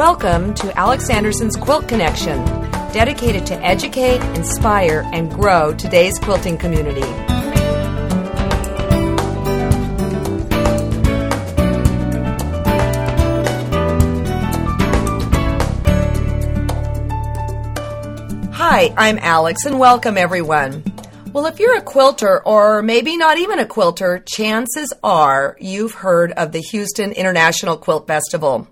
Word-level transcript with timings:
Welcome 0.00 0.54
to 0.54 0.74
Alex 0.78 1.10
Anderson's 1.10 1.56
Quilt 1.56 1.86
Connection, 1.86 2.42
dedicated 2.90 3.44
to 3.48 3.54
educate, 3.62 4.22
inspire, 4.34 5.06
and 5.12 5.30
grow 5.30 5.74
today's 5.74 6.18
quilting 6.18 6.56
community. 6.56 7.02
Hi, 18.52 18.94
I'm 18.96 19.18
Alex, 19.18 19.66
and 19.66 19.78
welcome 19.78 20.16
everyone. 20.16 20.82
Well, 21.34 21.44
if 21.44 21.60
you're 21.60 21.76
a 21.76 21.82
quilter, 21.82 22.42
or 22.46 22.80
maybe 22.80 23.18
not 23.18 23.36
even 23.36 23.58
a 23.58 23.66
quilter, 23.66 24.20
chances 24.20 24.94
are 25.04 25.58
you've 25.60 25.92
heard 25.92 26.32
of 26.32 26.52
the 26.52 26.60
Houston 26.60 27.12
International 27.12 27.76
Quilt 27.76 28.06
Festival. 28.06 28.66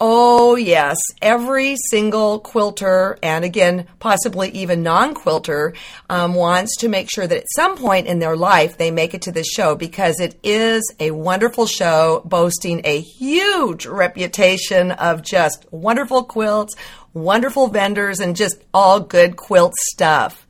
Oh, 0.00 0.54
yes. 0.54 0.96
Every 1.20 1.74
single 1.90 2.38
quilter, 2.38 3.18
and 3.20 3.44
again, 3.44 3.88
possibly 3.98 4.48
even 4.50 4.84
non 4.84 5.12
quilter, 5.12 5.74
um, 6.08 6.34
wants 6.34 6.76
to 6.78 6.88
make 6.88 7.10
sure 7.10 7.26
that 7.26 7.38
at 7.38 7.50
some 7.56 7.76
point 7.76 8.06
in 8.06 8.20
their 8.20 8.36
life 8.36 8.78
they 8.78 8.92
make 8.92 9.12
it 9.14 9.22
to 9.22 9.32
this 9.32 9.48
show 9.48 9.74
because 9.74 10.20
it 10.20 10.38
is 10.44 10.94
a 11.00 11.10
wonderful 11.10 11.66
show 11.66 12.22
boasting 12.24 12.80
a 12.84 13.00
huge 13.00 13.86
reputation 13.86 14.92
of 14.92 15.22
just 15.22 15.66
wonderful 15.72 16.22
quilts, 16.22 16.76
wonderful 17.12 17.66
vendors, 17.66 18.20
and 18.20 18.36
just 18.36 18.62
all 18.72 19.00
good 19.00 19.34
quilt 19.34 19.74
stuff. 19.90 20.46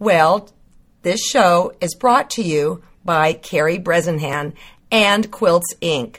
Well, 0.00 0.50
this 1.02 1.24
show 1.24 1.72
is 1.80 1.94
brought 1.94 2.30
to 2.30 2.42
you 2.42 2.82
by 3.04 3.32
Karey 3.32 3.80
Bresenhan 3.80 4.54
and 4.90 5.30
Quilts 5.30 5.72
Inc. 5.80 6.16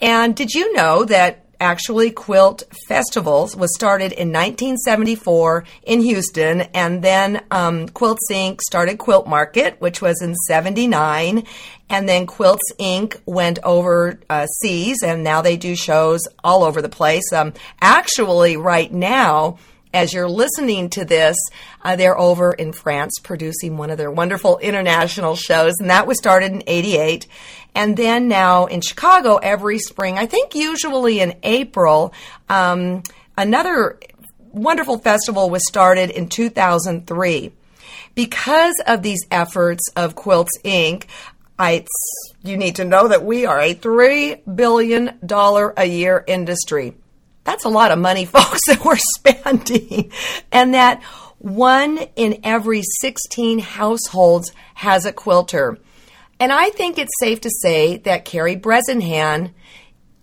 And 0.00 0.36
did 0.36 0.54
you 0.54 0.72
know 0.72 1.04
that 1.04 1.42
actually 1.62 2.10
quilt 2.10 2.64
festivals 2.88 3.54
was 3.54 3.72
started 3.74 4.10
in 4.12 4.28
1974 4.28 5.64
in 5.84 6.00
Houston, 6.00 6.62
and 6.74 7.02
then 7.02 7.42
um, 7.52 7.88
Quilts 7.88 8.28
Inc. 8.30 8.60
started 8.60 8.98
Quilt 8.98 9.28
Market, 9.28 9.80
which 9.80 10.02
was 10.02 10.20
in 10.20 10.34
79, 10.34 11.46
and 11.88 12.08
then 12.08 12.26
Quilts 12.26 12.72
Inc. 12.80 13.20
went 13.26 13.60
overseas, 13.62 15.02
uh, 15.02 15.06
and 15.06 15.22
now 15.22 15.40
they 15.40 15.56
do 15.56 15.76
shows 15.76 16.20
all 16.42 16.64
over 16.64 16.82
the 16.82 16.88
place. 16.88 17.32
Um, 17.32 17.52
actually, 17.80 18.56
right 18.56 18.92
now, 18.92 19.58
as 19.92 20.12
you're 20.12 20.28
listening 20.28 20.90
to 20.90 21.04
this, 21.04 21.36
uh, 21.82 21.96
they're 21.96 22.18
over 22.18 22.52
in 22.52 22.72
France 22.72 23.18
producing 23.22 23.76
one 23.76 23.90
of 23.90 23.98
their 23.98 24.10
wonderful 24.10 24.58
international 24.58 25.36
shows, 25.36 25.74
and 25.80 25.90
that 25.90 26.06
was 26.06 26.18
started 26.18 26.52
in 26.52 26.62
88. 26.66 27.26
And 27.74 27.96
then 27.96 28.28
now 28.28 28.66
in 28.66 28.80
Chicago 28.80 29.36
every 29.36 29.78
spring, 29.78 30.18
I 30.18 30.26
think 30.26 30.54
usually 30.54 31.20
in 31.20 31.36
April, 31.42 32.12
um, 32.48 33.02
another 33.36 33.98
wonderful 34.52 34.98
festival 34.98 35.50
was 35.50 35.66
started 35.66 36.10
in 36.10 36.28
2003. 36.28 37.52
Because 38.14 38.74
of 38.86 39.02
these 39.02 39.26
efforts 39.30 39.88
of 39.96 40.14
Quilts 40.14 40.58
Inc., 40.64 41.04
I, 41.58 41.86
you 42.42 42.56
need 42.56 42.76
to 42.76 42.84
know 42.84 43.08
that 43.08 43.24
we 43.24 43.46
are 43.46 43.60
a 43.60 43.74
$3 43.74 44.56
billion 44.56 45.18
a 45.76 45.84
year 45.84 46.24
industry. 46.26 46.94
That's 47.44 47.64
a 47.64 47.68
lot 47.68 47.90
of 47.90 47.98
money, 47.98 48.24
folks, 48.26 48.60
that 48.66 48.84
we're 48.84 48.96
spending. 48.96 50.12
And 50.50 50.74
that 50.74 51.02
one 51.38 51.98
in 52.16 52.40
every 52.44 52.82
16 53.00 53.58
households 53.58 54.52
has 54.74 55.04
a 55.04 55.12
quilter. 55.12 55.78
And 56.38 56.52
I 56.52 56.70
think 56.70 56.98
it's 56.98 57.18
safe 57.20 57.40
to 57.42 57.50
say 57.62 57.98
that 57.98 58.24
Karey 58.24 58.60
Bresenhan 58.60 59.52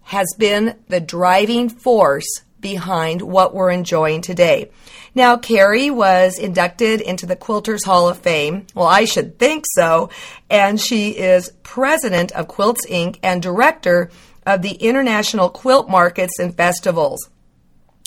has 0.03 0.27
been 0.37 0.75
the 0.87 0.99
driving 0.99 1.69
force 1.69 2.41
behind 2.59 3.21
what 3.21 3.53
we're 3.53 3.71
enjoying 3.71 4.21
today. 4.21 4.71
Now, 5.15 5.37
Karey 5.37 5.93
was 5.93 6.37
inducted 6.37 7.01
into 7.01 7.25
the 7.25 7.35
Quilters 7.35 7.85
Hall 7.85 8.09
of 8.09 8.17
Fame. 8.19 8.67
Well, 8.75 8.87
I 8.87 9.05
should 9.05 9.39
think 9.39 9.65
so. 9.67 10.09
And 10.49 10.79
she 10.79 11.11
is 11.11 11.51
president 11.63 12.31
of 12.33 12.47
Quilts 12.47 12.85
Inc. 12.87 13.17
and 13.23 13.41
director 13.41 14.09
of 14.45 14.61
the 14.61 14.71
International 14.71 15.49
Quilt 15.49 15.89
Markets 15.89 16.39
and 16.39 16.55
Festivals. 16.55 17.29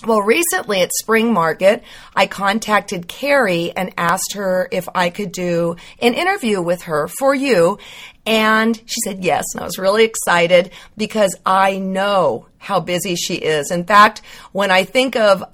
Well, 0.04 0.20
recently 0.20 0.82
at 0.82 0.90
Spring 0.92 1.32
Market, 1.32 1.84
I 2.16 2.26
contacted 2.26 3.06
Karey 3.06 3.72
and 3.76 3.94
asked 3.96 4.32
her 4.34 4.66
if 4.72 4.88
I 4.96 5.10
could 5.10 5.30
do 5.30 5.76
an 6.00 6.14
interview 6.14 6.60
with 6.60 6.82
her 6.82 7.06
for 7.06 7.32
you. 7.34 7.78
And 8.26 8.76
she 8.76 9.00
said 9.04 9.22
yes. 9.22 9.44
And 9.54 9.62
I 9.62 9.64
was 9.64 9.78
really 9.78 10.04
excited 10.04 10.72
because 10.96 11.36
I 11.46 11.78
know 11.78 12.46
how 12.58 12.80
busy 12.80 13.14
she 13.14 13.34
is. 13.34 13.70
In 13.70 13.84
fact, 13.84 14.22
when 14.50 14.72
I 14.72 14.82
think 14.82 15.14
of 15.14 15.44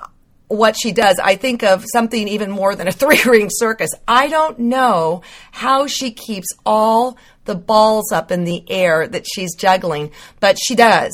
what 0.48 0.76
she 0.76 0.92
does, 0.92 1.18
I 1.22 1.36
think 1.36 1.62
of 1.62 1.84
something 1.92 2.26
even 2.26 2.50
more 2.50 2.74
than 2.74 2.88
a 2.88 2.92
three 3.00 3.22
ring 3.24 3.48
circus. 3.50 3.90
I 4.06 4.28
don't 4.28 4.58
know 4.58 5.22
how 5.52 5.86
she 5.86 6.10
keeps 6.10 6.48
all 6.66 7.16
the 7.44 7.54
balls 7.54 8.12
up 8.12 8.30
in 8.30 8.44
the 8.44 8.64
air 8.70 9.06
that 9.08 9.26
she's 9.26 9.54
juggling, 9.54 10.10
but 10.40 10.58
she 10.58 10.74
does. 10.74 11.12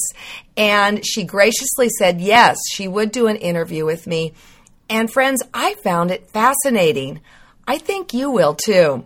And 0.56 1.04
she 1.06 1.24
graciously 1.24 1.88
said 1.90 2.20
yes, 2.20 2.58
she 2.72 2.88
would 2.88 3.12
do 3.12 3.26
an 3.26 3.36
interview 3.36 3.84
with 3.84 4.06
me. 4.06 4.32
And 4.88 5.10
friends, 5.10 5.42
I 5.52 5.74
found 5.74 6.10
it 6.10 6.30
fascinating. 6.30 7.20
I 7.66 7.78
think 7.78 8.12
you 8.12 8.30
will 8.30 8.54
too. 8.54 9.04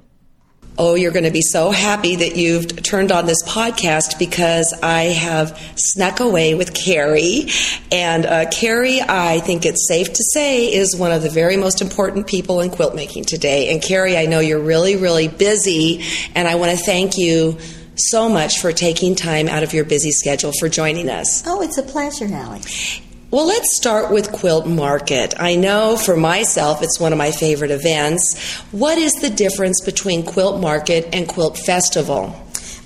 Oh, 0.80 0.94
you're 0.94 1.10
going 1.10 1.24
to 1.24 1.32
be 1.32 1.42
so 1.42 1.72
happy 1.72 2.14
that 2.14 2.36
you've 2.36 2.84
turned 2.84 3.10
on 3.10 3.26
this 3.26 3.42
podcast 3.42 4.16
because 4.16 4.72
I 4.80 5.06
have 5.06 5.58
snuck 5.74 6.20
away 6.20 6.54
with 6.54 6.72
Karey. 6.72 7.50
And 7.90 8.24
uh, 8.24 8.44
Karey, 8.44 9.00
I 9.00 9.40
think 9.40 9.66
it's 9.66 9.88
safe 9.88 10.12
to 10.12 10.22
say, 10.32 10.72
is 10.72 10.94
one 10.94 11.10
of 11.10 11.22
the 11.22 11.30
very 11.30 11.56
most 11.56 11.82
important 11.82 12.28
people 12.28 12.60
in 12.60 12.70
quilt 12.70 12.94
making 12.94 13.24
today. 13.24 13.72
And 13.72 13.82
Karey, 13.82 14.16
I 14.16 14.26
know 14.26 14.38
you're 14.38 14.60
really, 14.60 14.94
really 14.94 15.26
busy, 15.26 16.04
and 16.36 16.46
I 16.46 16.54
want 16.54 16.70
to 16.70 16.84
thank 16.84 17.18
you 17.18 17.58
so 17.96 18.28
much 18.28 18.60
for 18.60 18.70
taking 18.70 19.16
time 19.16 19.48
out 19.48 19.64
of 19.64 19.72
your 19.72 19.84
busy 19.84 20.12
schedule 20.12 20.52
for 20.60 20.68
joining 20.68 21.10
us. 21.10 21.42
Oh, 21.44 21.60
it's 21.60 21.78
a 21.78 21.82
pleasure, 21.82 22.28
Alex. 22.32 23.00
Well, 23.30 23.46
let's 23.46 23.76
start 23.76 24.10
with 24.10 24.32
Quilt 24.32 24.66
Market. 24.66 25.34
I 25.38 25.54
know 25.54 25.98
for 25.98 26.16
myself 26.16 26.82
it's 26.82 26.98
one 26.98 27.12
of 27.12 27.18
my 27.18 27.30
favorite 27.30 27.70
events. 27.70 28.58
What 28.72 28.96
is 28.96 29.12
the 29.20 29.28
difference 29.28 29.82
between 29.84 30.24
Quilt 30.24 30.62
Market 30.62 31.10
and 31.12 31.28
Quilt 31.28 31.58
Festival? 31.58 32.34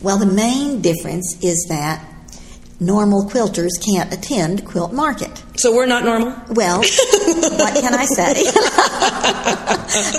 Well, 0.00 0.18
the 0.18 0.26
main 0.26 0.82
difference 0.82 1.38
is 1.44 1.66
that 1.68 2.04
normal 2.80 3.30
quilters 3.30 3.70
can't 3.86 4.12
attend 4.12 4.66
Quilt 4.66 4.92
Market. 4.92 5.30
So 5.54 5.72
we're 5.72 5.86
not 5.86 6.04
normal? 6.04 6.34
Well, 6.48 6.78
what 6.78 7.80
can 7.80 7.94
I 7.94 8.04
say? 8.06 8.42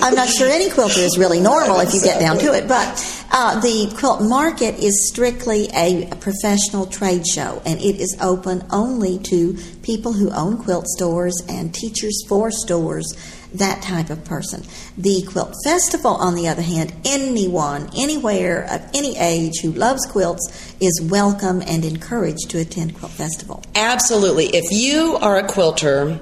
I'm 0.02 0.14
not 0.14 0.30
sure 0.30 0.48
any 0.48 0.70
quilter 0.70 1.00
is 1.00 1.18
really 1.18 1.40
normal 1.40 1.80
if 1.80 1.92
you 1.92 2.00
get 2.00 2.18
down 2.18 2.38
to 2.38 2.54
it, 2.54 2.66
but 2.66 3.13
uh, 3.36 3.58
the 3.58 3.92
quilt 3.98 4.22
market 4.22 4.78
is 4.78 5.08
strictly 5.08 5.68
a 5.74 6.06
professional 6.20 6.86
trade 6.86 7.26
show, 7.26 7.60
and 7.66 7.80
it 7.80 8.00
is 8.00 8.16
open 8.20 8.64
only 8.70 9.18
to 9.18 9.58
people 9.82 10.12
who 10.12 10.30
own 10.30 10.56
quilt 10.56 10.86
stores 10.86 11.34
and 11.48 11.74
teachers 11.74 12.24
for 12.28 12.52
stores 12.52 13.12
that 13.52 13.82
type 13.82 14.10
of 14.10 14.24
person. 14.24 14.62
The 14.96 15.22
Quilt 15.22 15.52
Festival, 15.64 16.12
on 16.12 16.36
the 16.36 16.46
other 16.46 16.62
hand, 16.62 16.92
anyone, 17.04 17.90
anywhere, 17.96 18.68
of 18.70 18.88
any 18.94 19.16
age 19.16 19.60
who 19.62 19.72
loves 19.72 20.06
quilts 20.06 20.76
is 20.80 21.00
welcome 21.02 21.60
and 21.66 21.84
encouraged 21.84 22.50
to 22.50 22.60
attend 22.60 22.96
Quilt 22.96 23.12
Festival. 23.12 23.64
Absolutely. 23.74 24.46
If 24.46 24.70
you 24.70 25.16
are 25.16 25.38
a 25.38 25.46
quilter, 25.46 26.20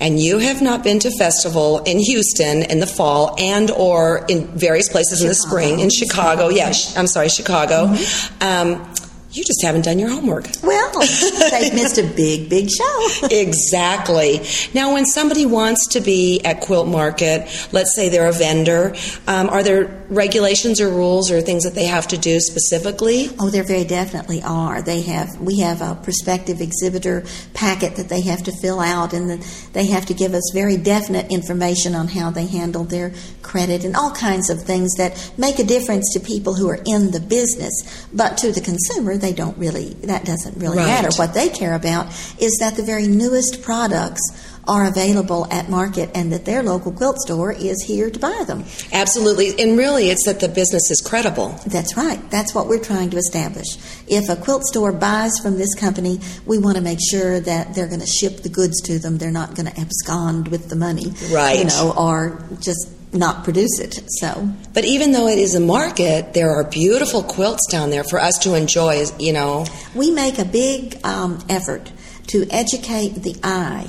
and 0.00 0.18
you 0.18 0.38
have 0.38 0.62
not 0.62 0.82
been 0.82 0.98
to 1.00 1.10
festival 1.18 1.78
in 1.84 1.98
Houston 1.98 2.62
in 2.62 2.80
the 2.80 2.86
fall 2.86 3.34
and 3.38 3.70
or 3.70 4.24
in 4.28 4.46
various 4.48 4.88
places 4.88 5.18
Chicago. 5.18 5.24
in 5.24 5.28
the 5.28 5.34
spring 5.34 5.80
in 5.80 5.90
Chicago, 5.90 6.48
yes, 6.48 6.92
yeah, 6.92 7.00
I'm 7.00 7.06
sorry, 7.06 7.28
Chicago. 7.28 7.86
Mm-hmm. 7.86 8.42
Um, 8.42 8.94
you 9.32 9.42
just 9.44 9.62
haven't 9.62 9.84
done 9.84 9.98
your 9.98 10.10
homework. 10.10 10.46
Well, 10.62 10.92
they've 11.50 11.74
missed 11.74 11.98
a 11.98 12.04
big, 12.04 12.50
big 12.50 12.68
show. 12.68 13.26
exactly. 13.30 14.42
Now, 14.74 14.92
when 14.92 15.06
somebody 15.06 15.46
wants 15.46 15.88
to 15.88 16.00
be 16.00 16.40
at 16.44 16.60
Quilt 16.60 16.86
Market, 16.86 17.48
let's 17.72 17.94
say 17.94 18.10
they're 18.10 18.28
a 18.28 18.32
vendor, 18.32 18.94
um, 19.26 19.48
are 19.48 19.62
there 19.62 20.04
regulations 20.08 20.80
or 20.80 20.90
rules 20.90 21.30
or 21.30 21.40
things 21.40 21.64
that 21.64 21.74
they 21.74 21.86
have 21.86 22.06
to 22.08 22.18
do 22.18 22.40
specifically? 22.40 23.30
Oh, 23.40 23.48
there 23.48 23.64
very 23.64 23.84
definitely 23.84 24.42
are. 24.42 24.82
They 24.82 25.00
have. 25.02 25.40
We 25.40 25.60
have 25.60 25.80
a 25.80 25.94
prospective 25.94 26.60
exhibitor 26.60 27.24
packet 27.54 27.96
that 27.96 28.10
they 28.10 28.20
have 28.22 28.42
to 28.44 28.52
fill 28.60 28.80
out, 28.80 29.14
and 29.14 29.30
the, 29.30 29.68
they 29.72 29.86
have 29.86 30.04
to 30.06 30.14
give 30.14 30.34
us 30.34 30.50
very 30.52 30.76
definite 30.76 31.32
information 31.32 31.94
on 31.94 32.08
how 32.08 32.30
they 32.30 32.46
handle 32.46 32.84
their 32.84 33.12
credit 33.40 33.84
and 33.84 33.96
all 33.96 34.10
kinds 34.10 34.50
of 34.50 34.62
things 34.62 34.94
that 34.96 35.32
make 35.38 35.58
a 35.58 35.64
difference 35.64 36.12
to 36.12 36.20
people 36.20 36.54
who 36.54 36.68
are 36.68 36.80
in 36.84 37.12
the 37.12 37.20
business, 37.20 37.72
but 38.12 38.36
to 38.36 38.52
the 38.52 38.60
consumer 38.60 39.16
they 39.22 39.32
don't 39.32 39.56
really, 39.56 39.94
that 40.04 40.26
doesn't 40.26 40.58
really 40.58 40.76
right. 40.76 40.86
matter. 40.86 41.08
What 41.16 41.32
they 41.32 41.48
care 41.48 41.74
about 41.74 42.08
is 42.38 42.58
that 42.60 42.74
the 42.76 42.82
very 42.82 43.08
newest 43.08 43.62
products 43.62 44.20
are 44.68 44.86
available 44.86 45.46
at 45.50 45.68
market 45.68 46.10
and 46.14 46.32
that 46.32 46.44
their 46.44 46.62
local 46.62 46.92
quilt 46.92 47.18
store 47.18 47.52
is 47.52 47.82
here 47.82 48.10
to 48.10 48.18
buy 48.18 48.44
them. 48.46 48.64
Absolutely. 48.92 49.60
And 49.60 49.76
really, 49.76 50.10
it's 50.10 50.24
that 50.26 50.40
the 50.40 50.48
business 50.48 50.90
is 50.90 51.00
credible. 51.00 51.48
That's 51.66 51.96
right. 51.96 52.20
That's 52.30 52.54
what 52.54 52.68
we're 52.68 52.82
trying 52.82 53.10
to 53.10 53.16
establish. 53.16 53.66
If 54.06 54.28
a 54.28 54.36
quilt 54.36 54.64
store 54.64 54.92
buys 54.92 55.32
from 55.42 55.58
this 55.58 55.74
company, 55.74 56.20
we 56.46 56.58
want 56.58 56.76
to 56.76 56.82
make 56.82 57.00
sure 57.10 57.40
that 57.40 57.74
they're 57.74 57.88
going 57.88 58.00
to 58.00 58.06
ship 58.06 58.42
the 58.42 58.48
goods 58.48 58.80
to 58.82 58.98
them. 58.98 59.18
They're 59.18 59.32
not 59.32 59.56
going 59.56 59.66
to 59.66 59.80
abscond 59.80 60.48
with 60.48 60.68
the 60.68 60.76
money. 60.76 61.12
Right. 61.32 61.58
You 61.58 61.64
know, 61.64 61.94
or 61.96 62.46
just 62.60 62.88
not 63.12 63.44
produce 63.44 63.78
it. 63.78 64.00
So, 64.18 64.48
But 64.72 64.84
even 64.84 65.12
though 65.12 65.28
it 65.28 65.38
is 65.38 65.54
a 65.54 65.60
market, 65.60 66.34
there 66.34 66.50
are 66.50 66.64
beautiful 66.64 67.22
quilts 67.22 67.66
down 67.70 67.90
there 67.90 68.04
for 68.04 68.18
us 68.18 68.38
to 68.42 68.54
enjoy, 68.54 69.04
you 69.18 69.32
know. 69.32 69.66
we 69.94 70.10
make 70.10 70.38
a 70.38 70.44
big 70.44 70.98
um, 71.04 71.38
effort 71.48 71.92
to 72.28 72.46
educate 72.50 73.22
the 73.22 73.36
eye 73.42 73.88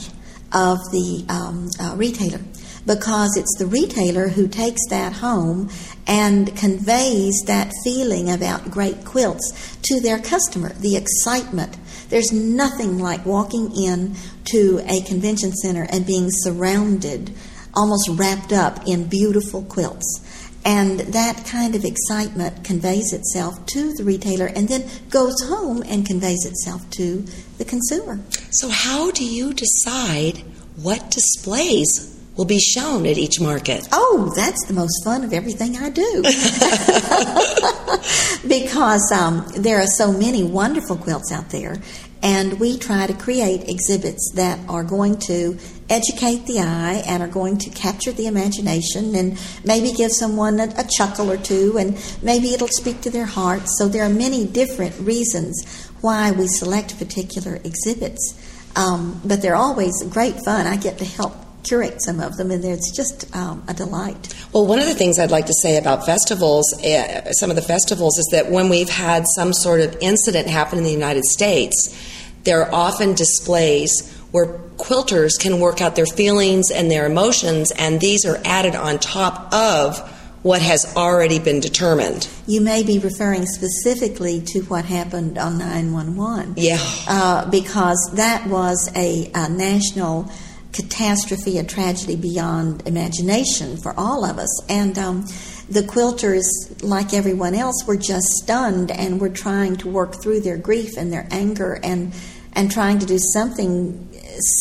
of 0.52 0.78
the 0.92 1.26
um, 1.30 1.70
uh, 1.80 1.96
retailer 1.96 2.40
because 2.86 3.38
it's 3.38 3.56
the 3.58 3.66
retailer 3.66 4.28
who 4.28 4.48
takes 4.48 4.82
that 4.90 5.14
home 5.14 5.70
and 6.06 6.56
conveys 6.58 7.34
that 7.46 7.72
feeling 7.84 8.30
about 8.30 8.70
great 8.70 9.06
quilts 9.06 9.78
to 9.82 10.00
their 10.02 10.20
customer, 10.20 10.74
the 10.74 10.98
excitement. 10.98 11.78
There's 12.10 12.32
nothing 12.32 13.00
like 13.00 13.26
walking 13.26 13.72
in 13.76 14.16
to 14.52 14.82
a 14.86 15.02
convention 15.02 15.54
center 15.54 15.88
and 15.90 16.06
being 16.06 16.28
surrounded, 16.30 17.34
almost 17.76 18.10
wrapped 18.10 18.54
up 18.54 18.88
in 18.88 19.08
beautiful 19.08 19.64
quilts. 19.64 20.22
And 20.66 21.02
that 21.02 21.46
kind 21.46 21.76
of 21.76 21.84
excitement 21.84 22.64
conveys 22.64 23.12
itself 23.12 23.66
to 23.68 23.92
the 23.94 24.04
retailer 24.04 24.46
and 24.46 24.70
then 24.70 24.88
goes 25.10 25.36
home 25.44 25.84
and 25.86 26.06
conveys 26.06 26.46
itself 26.46 26.90
to 26.92 27.26
the 27.58 27.66
consumer. 27.66 28.20
So, 28.50 28.70
how 28.70 29.12
do 29.12 29.26
you 29.26 29.54
decide 29.54 30.38
what 30.78 31.12
displays 31.12 32.18
will 32.38 32.46
be 32.46 32.60
shown 32.60 33.06
at 33.06 33.18
each 33.18 33.42
market? 33.42 33.88
Oh, 33.92 34.32
that's 34.36 34.66
the 34.66 34.74
most 34.74 35.04
fun 35.04 35.26
of 35.26 35.34
everything 35.34 35.76
I 35.76 35.90
do. 35.90 36.24
because 38.48 39.12
um, 39.12 39.46
there 39.58 39.80
are 39.80 39.88
so 39.88 40.14
many 40.14 40.44
wonderful 40.44 40.96
quilts 40.96 41.32
out 41.32 41.50
there, 41.50 41.76
and 42.24 42.60
we 42.60 42.78
try 42.78 43.06
to 43.06 43.14
create 43.14 43.70
exhibits 43.70 44.32
that 44.36 44.58
are 44.70 44.84
going 44.84 45.20
to 45.20 45.58
educate 45.90 46.46
the 46.48 46.60
eye 46.60 47.04
and 47.06 47.22
are 47.22 47.28
going 47.28 47.58
to 47.58 47.70
capture 47.70 48.14
the 48.14 48.28
imagination 48.28 49.14
and 49.14 49.38
maybe 49.66 49.92
give 49.92 50.12
someone 50.12 50.60
a, 50.62 50.74
a 50.78 50.86
chuckle 50.86 51.30
or 51.30 51.38
two, 51.38 51.78
and 51.78 52.00
maybe 52.24 52.54
it'll 52.54 52.70
speak 52.70 53.02
to 53.02 53.10
their 53.10 53.26
heart. 53.26 53.64
So 53.78 53.90
there 53.90 54.04
are 54.04 54.10
many 54.10 54.48
different 54.48 54.98
reasons 55.00 55.90
why 56.00 56.32
we 56.32 56.48
select 56.48 56.98
particular 56.98 57.60
exhibits. 57.64 58.40
Um, 58.76 59.22
but 59.24 59.42
they're 59.42 59.56
always 59.56 60.02
great 60.10 60.36
fun. 60.44 60.66
I 60.66 60.78
get 60.78 60.98
to 61.00 61.06
help 61.06 61.34
curate 61.64 62.02
some 62.02 62.20
of 62.20 62.38
them, 62.38 62.52
and 62.52 62.64
it's 62.64 62.96
just 62.96 63.34
um, 63.36 63.64
a 63.68 63.74
delight. 63.74 64.34
Well, 64.52 64.66
one 64.66 64.80
of 64.80 64.86
the 64.86 64.94
things 64.94 65.20
I'd 65.20 65.32
like 65.32 65.46
to 65.46 65.54
say 65.62 65.78
about 65.78 66.06
festivals, 66.06 66.74
uh, 66.84 67.32
some 67.34 67.50
of 67.50 67.56
the 67.56 67.62
festivals, 67.62 68.18
is 68.18 68.28
that 68.32 68.50
when 68.50 68.70
we've 68.70 68.90
had 68.90 69.26
some 69.36 69.54
sort 69.54 69.82
of 69.82 69.96
incident 70.02 70.48
happen 70.48 70.78
in 70.78 70.84
the 70.84 70.92
United 70.92 71.24
States, 71.26 71.96
there 72.44 72.64
are 72.64 72.74
often 72.74 73.14
displays 73.14 74.12
where 74.32 74.60
quilters 74.78 75.40
can 75.40 75.60
work 75.60 75.82
out 75.82 75.96
their 75.96 76.06
feelings 76.06 76.72
and 76.72 76.90
their 76.90 77.06
emotions, 77.06 77.72
and 77.72 78.00
these 78.00 78.26
are 78.26 78.42
added 78.44 78.76
on 78.76 79.00
top 79.00 79.54
of 79.54 80.00
what 80.44 80.62
has 80.62 80.94
already 80.98 81.40
been 81.40 81.62
determined. 81.62 82.28
You 82.48 82.60
may 82.60 82.84
be 82.84 83.00
referring 83.00 83.46
specifically 83.46 84.42
to 84.48 84.62
what 84.62 84.86
happened 84.86 85.38
on 85.38 85.58
911. 85.58 86.56
Yeah. 86.58 86.78
Uh, 87.08 87.50
because 87.50 88.12
that 88.16 88.46
was 88.48 88.92
a, 88.96 89.32
a 89.34 89.48
national 89.48 90.30
catastrophe, 90.74 91.58
a 91.60 91.64
tragedy 91.64 92.18
beyond 92.18 92.86
imagination 92.88 93.78
for 93.78 93.94
all 93.98 94.26
of 94.26 94.38
us. 94.38 94.64
And 94.70 94.98
um, 94.98 95.22
the 95.70 95.82
quilters, 95.82 96.44
like 96.84 97.14
everyone 97.14 97.56
else, 97.56 97.86
were 97.88 97.96
just 97.96 98.28
stunned 98.44 98.92
and 98.92 99.22
were 99.22 99.30
trying 99.30 99.78
to 99.78 99.88
work 99.88 100.22
through 100.22 100.42
their 100.42 100.58
grief 100.58 100.98
and 100.98 101.14
their 101.14 101.28
anger 101.32 101.80
and 101.84 102.14
and 102.54 102.72
trying 102.72 103.00
to 103.00 103.06
do 103.06 103.18
something, 103.34 104.10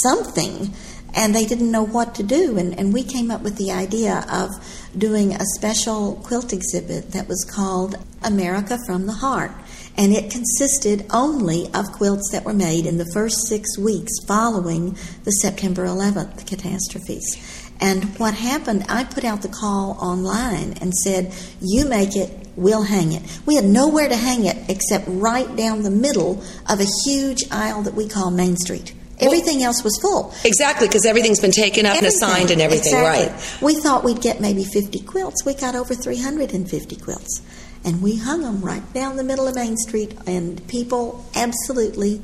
something, 0.03 0.73
and 1.15 1.35
they 1.35 1.45
didn't 1.45 1.71
know 1.71 1.85
what 1.85 2.15
to 2.17 2.23
do. 2.23 2.59
And, 2.59 2.79
and 2.79 2.93
we 2.93 3.03
came 3.03 3.31
up 3.31 3.43
with 3.43 3.57
the 3.57 3.71
idea 3.71 4.25
of 4.31 4.51
doing 4.97 5.35
a 5.35 5.45
special 5.57 6.17
quilt 6.25 6.53
exhibit 6.53 7.13
that 7.13 7.29
was 7.29 7.45
called 7.45 7.97
America 8.23 8.79
from 8.87 9.07
the 9.07 9.13
Heart. 9.13 9.53
And 9.97 10.13
it 10.13 10.31
consisted 10.31 11.05
only 11.11 11.67
of 11.75 11.93
quilts 11.93 12.31
that 12.33 12.45
were 12.45 12.55
made 12.55 12.87
in 12.87 12.97
the 12.97 13.11
first 13.13 13.47
six 13.47 13.77
weeks 13.77 14.13
following 14.27 14.97
the 15.25 15.31
September 15.33 15.85
11th 15.85 16.47
catastrophes. 16.47 17.69
And 17.79 18.05
what 18.19 18.35
happened, 18.35 18.87
I 18.89 19.05
put 19.05 19.25
out 19.25 19.43
the 19.43 19.49
call 19.49 19.99
online 20.01 20.75
and 20.81 20.95
said, 20.95 21.35
You 21.61 21.85
make 21.85 22.17
it, 22.17 22.42
we'll 22.57 22.83
hang 22.83 23.13
it. 23.13 23.23
We 23.47 23.57
had 23.57 23.65
nowhere 23.65 24.09
to 24.09 24.17
hang 24.17 24.47
it 24.47 24.57
except 24.69 25.05
right 25.09 25.55
down 25.57 25.83
the 25.83 25.91
middle 25.91 26.43
of 26.69 26.81
a 26.81 26.87
huge 27.05 27.41
aisle 27.51 27.83
that 27.83 27.95
we 27.95 28.09
call 28.09 28.31
Main 28.31 28.57
Street. 28.57 28.95
Everything 29.21 29.63
else 29.63 29.85
was 29.85 29.97
full. 30.01 30.35
Exactly, 30.45 30.89
because 30.89 31.07
everything's 31.07 31.41
been 31.41 31.53
taken 31.53 31.87
up 31.87 31.97
and 31.97 32.07
assigned 32.07 32.51
and 32.51 32.61
everything, 32.61 32.95
exactly. 32.95 33.29
right? 33.29 33.59
We 33.63 33.81
thought 33.81 34.03
we'd 34.03 34.21
get 34.21 34.41
maybe 34.41 34.65
50 34.65 35.01
quilts. 35.01 35.45
We 35.45 35.55
got 35.55 35.77
over 35.77 35.95
350 35.95 36.97
quilts. 36.97 37.41
And 37.85 38.03
we 38.03 38.17
hung 38.17 38.43
them 38.43 38.61
right 38.63 38.83
down 38.93 39.17
the 39.17 39.25
middle 39.25 39.47
of 39.47 39.55
Main 39.55 39.77
Street, 39.77 40.17
and 40.27 40.67
people 40.69 41.25
absolutely. 41.35 42.21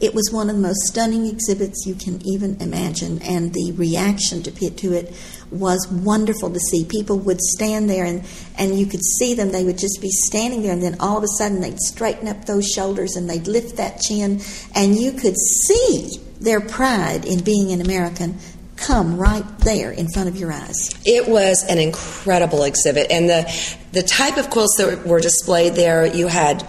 It 0.00 0.14
was 0.14 0.30
one 0.32 0.50
of 0.50 0.56
the 0.56 0.62
most 0.62 0.80
stunning 0.86 1.26
exhibits 1.26 1.84
you 1.86 1.94
can 1.94 2.20
even 2.26 2.60
imagine, 2.60 3.20
and 3.22 3.52
the 3.52 3.72
reaction 3.72 4.42
to, 4.42 4.50
to 4.50 4.92
it 4.92 5.14
was 5.52 5.86
wonderful 5.88 6.50
to 6.50 6.58
see. 6.58 6.84
People 6.84 7.18
would 7.20 7.40
stand 7.40 7.88
there, 7.88 8.04
and, 8.04 8.24
and 8.58 8.78
you 8.78 8.86
could 8.86 9.02
see 9.18 9.34
them. 9.34 9.52
They 9.52 9.64
would 9.64 9.78
just 9.78 10.00
be 10.00 10.10
standing 10.10 10.62
there, 10.62 10.72
and 10.72 10.82
then 10.82 10.96
all 11.00 11.18
of 11.18 11.24
a 11.24 11.28
sudden 11.38 11.60
they'd 11.60 11.78
straighten 11.78 12.26
up 12.28 12.46
those 12.46 12.66
shoulders 12.66 13.16
and 13.16 13.28
they'd 13.28 13.46
lift 13.46 13.76
that 13.76 14.00
chin, 14.00 14.40
and 14.74 14.96
you 14.96 15.12
could 15.12 15.36
see 15.36 16.18
their 16.40 16.60
pride 16.60 17.24
in 17.24 17.44
being 17.44 17.70
an 17.72 17.80
American 17.80 18.36
come 18.76 19.16
right 19.16 19.44
there 19.60 19.92
in 19.92 20.08
front 20.08 20.28
of 20.28 20.36
your 20.36 20.50
eyes. 20.52 20.74
It 21.04 21.28
was 21.28 21.62
an 21.68 21.78
incredible 21.78 22.64
exhibit, 22.64 23.10
and 23.10 23.28
the 23.30 23.44
the 23.92 24.02
type 24.02 24.38
of 24.38 24.50
quilts 24.50 24.76
that 24.78 25.06
were 25.06 25.20
displayed 25.20 25.74
there, 25.74 26.04
you 26.06 26.26
had 26.26 26.66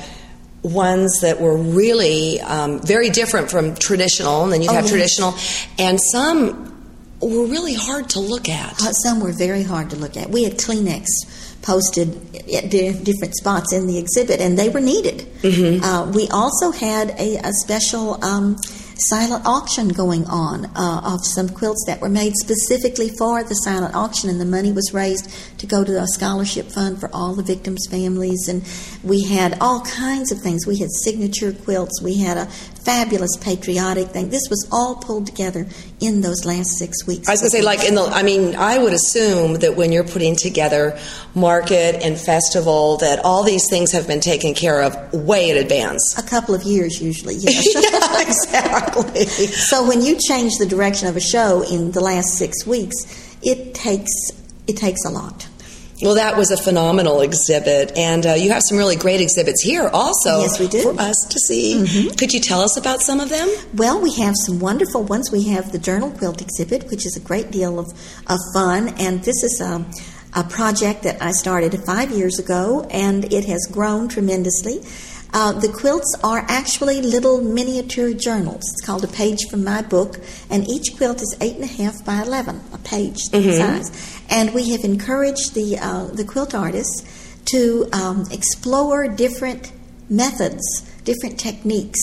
ones 0.62 1.20
that 1.22 1.42
were 1.42 1.58
really 1.58 2.40
um, 2.42 2.80
very 2.82 3.10
different 3.10 3.50
from 3.50 3.76
traditional, 3.76 4.44
and 4.44 4.52
then 4.54 4.62
you 4.62 4.70
Oh, 4.70 4.74
have 4.74 4.84
yes. 4.86 4.92
traditional, 4.92 5.34
and 5.80 6.00
some 6.12 6.73
were 7.30 7.46
really 7.46 7.74
hard 7.74 8.10
to 8.12 8.20
look 8.20 8.50
at. 8.50 8.74
Uh, 8.82 8.92
Some 8.92 9.20
were 9.20 9.34
very 9.34 9.64
hard 9.64 9.90
to 9.92 9.96
look 9.96 10.18
at. 10.18 10.30
We 10.30 10.44
had 10.44 10.54
Kleenex 10.58 11.06
posted 11.62 12.10
at 12.54 12.70
di- 12.70 12.92
different 12.92 13.36
spots 13.36 13.72
in 13.74 13.88
the 13.88 13.98
exhibit, 13.98 14.42
and 14.42 14.58
they 14.58 14.70
were 14.70 14.82
needed. 14.82 15.20
Mm-hmm. 15.42 15.84
Uh, 15.84 16.12
we 16.12 16.28
also 16.30 16.72
had 16.72 17.12
a, 17.12 17.38
a 17.38 17.54
special 17.54 18.24
um, 18.24 18.58
silent 18.98 19.46
auction 19.46 19.90
going 19.90 20.26
on 20.26 20.66
uh, 20.76 21.02
of 21.04 21.26
some 21.26 21.50
quilts 21.50 21.84
that 21.88 22.02
were 22.02 22.10
made 22.10 22.34
specifically 22.36 23.10
for 23.10 23.44
the 23.44 23.56
silent 23.56 23.96
auction, 23.96 24.30
and 24.30 24.40
the 24.40 24.46
money 24.46 24.72
was 24.72 24.94
raised 24.94 25.30
to 25.60 25.68
go 25.68 25.84
to 25.84 26.02
a 26.02 26.08
scholarship 26.08 26.72
fund 26.72 27.00
for 27.00 27.10
all 27.14 27.34
the 27.34 27.44
victims' 27.44 27.88
families. 27.90 28.48
And 28.48 28.64
we 29.04 29.24
had 29.24 29.58
all 29.60 29.82
kinds 29.82 30.32
of 30.32 30.40
things. 30.40 30.66
We 30.68 30.78
had 30.78 30.90
signature 30.92 31.54
quilts. 31.54 32.02
We 32.02 32.20
had 32.20 32.38
a 32.38 32.46
fabulous 32.84 33.38
patriotic 33.38 34.10
thing. 34.10 34.30
This 34.30 34.48
was 34.50 34.68
all 34.72 34.96
pulled 34.96 35.26
together 35.26 35.66
in 36.00 36.22
those 36.22 36.46
last 36.46 36.78
six 36.78 37.08
weeks. 37.08 37.30
I 37.30 37.34
was 37.34 37.42
going 37.42 37.52
to 37.52 37.58
say, 37.58 37.64
like 37.64 37.84
in 37.84 37.96
the, 37.96 38.04
I 38.04 38.24
mean, 38.24 38.56
I 38.56 38.78
would 38.78 38.94
assume 38.94 39.60
that 39.60 39.76
when 39.76 39.92
you're 39.92 40.04
putting 40.04 40.36
together 40.36 41.00
market 41.34 42.04
and 42.04 42.18
festival, 42.18 42.98
that 42.98 43.20
all 43.20 43.44
these 43.44 43.70
things 43.70 43.92
have 43.94 44.08
been 44.08 44.20
taken 44.20 44.54
care 44.54 44.84
of 44.84 45.14
way 45.14 45.50
in 45.50 45.58
advance. 45.58 46.18
A 46.18 46.24
couple 46.24 46.54
of 46.54 46.64
years, 46.64 47.02
usually, 47.02 47.36
yes. 47.36 47.64
exactly. 48.28 49.26
so 49.26 49.88
when 49.88 50.02
you 50.02 50.18
change 50.20 50.58
the 50.58 50.66
direction 50.66 51.08
of 51.08 51.16
a 51.16 51.22
show 51.22 51.64
in 51.64 51.92
the 51.92 52.02
last 52.02 52.38
six 52.38 52.66
weeks, 52.66 52.96
it 53.42 53.74
takes 53.74 54.12
it 54.68 54.78
takes 54.78 55.04
a 55.06 55.10
lot. 55.10 55.48
Well, 56.02 56.16
that 56.16 56.36
was 56.36 56.52
a 56.52 56.58
phenomenal 56.58 57.22
exhibit, 57.22 57.98
and 57.98 58.26
uh, 58.26 58.34
you 58.34 58.52
have 58.52 58.62
some 58.68 58.78
really 58.78 58.98
great 58.98 59.22
exhibits 59.22 59.62
here 59.62 59.88
also 59.88 60.42
Yes, 60.42 60.60
we 60.60 60.68
do. 60.68 60.80
Mm-hmm. 60.80 60.98
for 60.98 61.02
us 61.02 61.16
to 61.30 61.40
see. 61.40 62.12
Could 62.18 62.34
you 62.34 62.42
tell 62.42 62.60
us 62.60 62.76
about 62.76 63.00
some 63.02 63.22
of 63.22 63.30
them? 63.30 63.48
Well, 63.76 64.02
we 64.02 64.14
have 64.16 64.36
some 64.46 64.60
wonderful 64.60 65.04
ones. 65.04 65.32
We 65.32 65.48
have 65.50 65.72
the 65.72 65.80
journal 65.80 66.12
quilt 66.12 66.42
exhibit, 66.42 66.90
which 66.90 67.06
is 67.06 67.16
a 67.16 67.22
great 67.22 67.52
deal 67.52 67.80
of, 67.80 67.94
of 68.28 68.40
fun, 68.54 68.90
and 69.00 69.24
this 69.24 69.44
is 69.44 69.62
a, 69.62 69.86
a 70.36 70.44
project 70.44 71.04
that 71.04 71.22
I 71.22 71.32
started 71.32 71.80
five 71.86 72.12
years 72.12 72.38
ago, 72.38 72.86
and 72.92 73.32
it 73.32 73.46
has 73.46 73.66
grown 73.72 74.10
tremendously. 74.10 74.82
Uh, 75.34 75.52
the 75.52 75.68
quilts 75.70 76.16
are 76.24 76.46
actually 76.48 77.02
little 77.02 77.42
miniature 77.42 78.14
journals. 78.14 78.62
It's 78.72 78.86
called 78.86 79.04
a 79.04 79.08
page 79.08 79.50
from 79.50 79.64
my 79.64 79.82
book, 79.82 80.20
and 80.50 80.68
each 80.70 80.96
quilt 80.96 81.22
is 81.22 81.36
eight 81.42 81.56
and 81.56 81.64
a 81.64 81.68
half 81.68 82.06
by 82.06 82.22
eleven, 82.22 82.62
a 82.72 82.78
page 82.78 83.32
size. 83.58 84.22
And 84.30 84.54
we 84.54 84.72
have 84.72 84.84
encouraged 84.84 85.56
the 85.56 85.80
uh, 85.80 86.06
the 86.06 86.24
quilt 86.24 86.54
artists 86.54 87.04
to 87.46 87.90
um, 87.94 88.26
explore 88.32 89.08
different 89.08 89.72
methods, 90.10 90.64
different 91.04 91.40
techniques, 91.40 92.00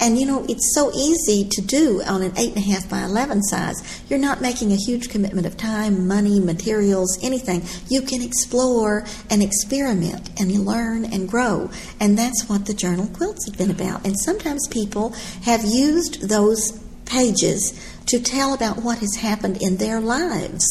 And 0.00 0.18
you 0.18 0.26
know, 0.26 0.44
it's 0.48 0.74
so 0.74 0.90
easy 0.92 1.48
to 1.48 1.60
do 1.62 2.02
on 2.02 2.22
an 2.22 2.32
8.5 2.32 2.90
by 2.90 3.02
11 3.02 3.42
size. 3.42 4.02
You're 4.08 4.18
not 4.18 4.40
making 4.40 4.72
a 4.72 4.76
huge 4.76 5.08
commitment 5.08 5.46
of 5.46 5.56
time, 5.56 6.08
money, 6.08 6.40
materials, 6.40 7.18
anything. 7.22 7.62
You 7.88 8.02
can 8.02 8.22
explore 8.22 9.04
and 9.30 9.42
experiment 9.42 10.30
and 10.40 10.50
learn 10.64 11.04
and 11.04 11.28
grow. 11.28 11.70
And 12.00 12.18
that's 12.18 12.48
what 12.48 12.66
the 12.66 12.74
journal 12.74 13.06
quilts 13.08 13.46
have 13.46 13.56
been 13.56 13.70
about. 13.70 14.04
And 14.04 14.18
sometimes 14.18 14.66
people 14.68 15.14
have 15.44 15.64
used 15.64 16.28
those 16.28 16.72
pages 17.04 17.72
to 18.06 18.20
tell 18.20 18.54
about 18.54 18.82
what 18.82 18.98
has 18.98 19.16
happened 19.16 19.62
in 19.62 19.76
their 19.76 20.00
lives. 20.00 20.64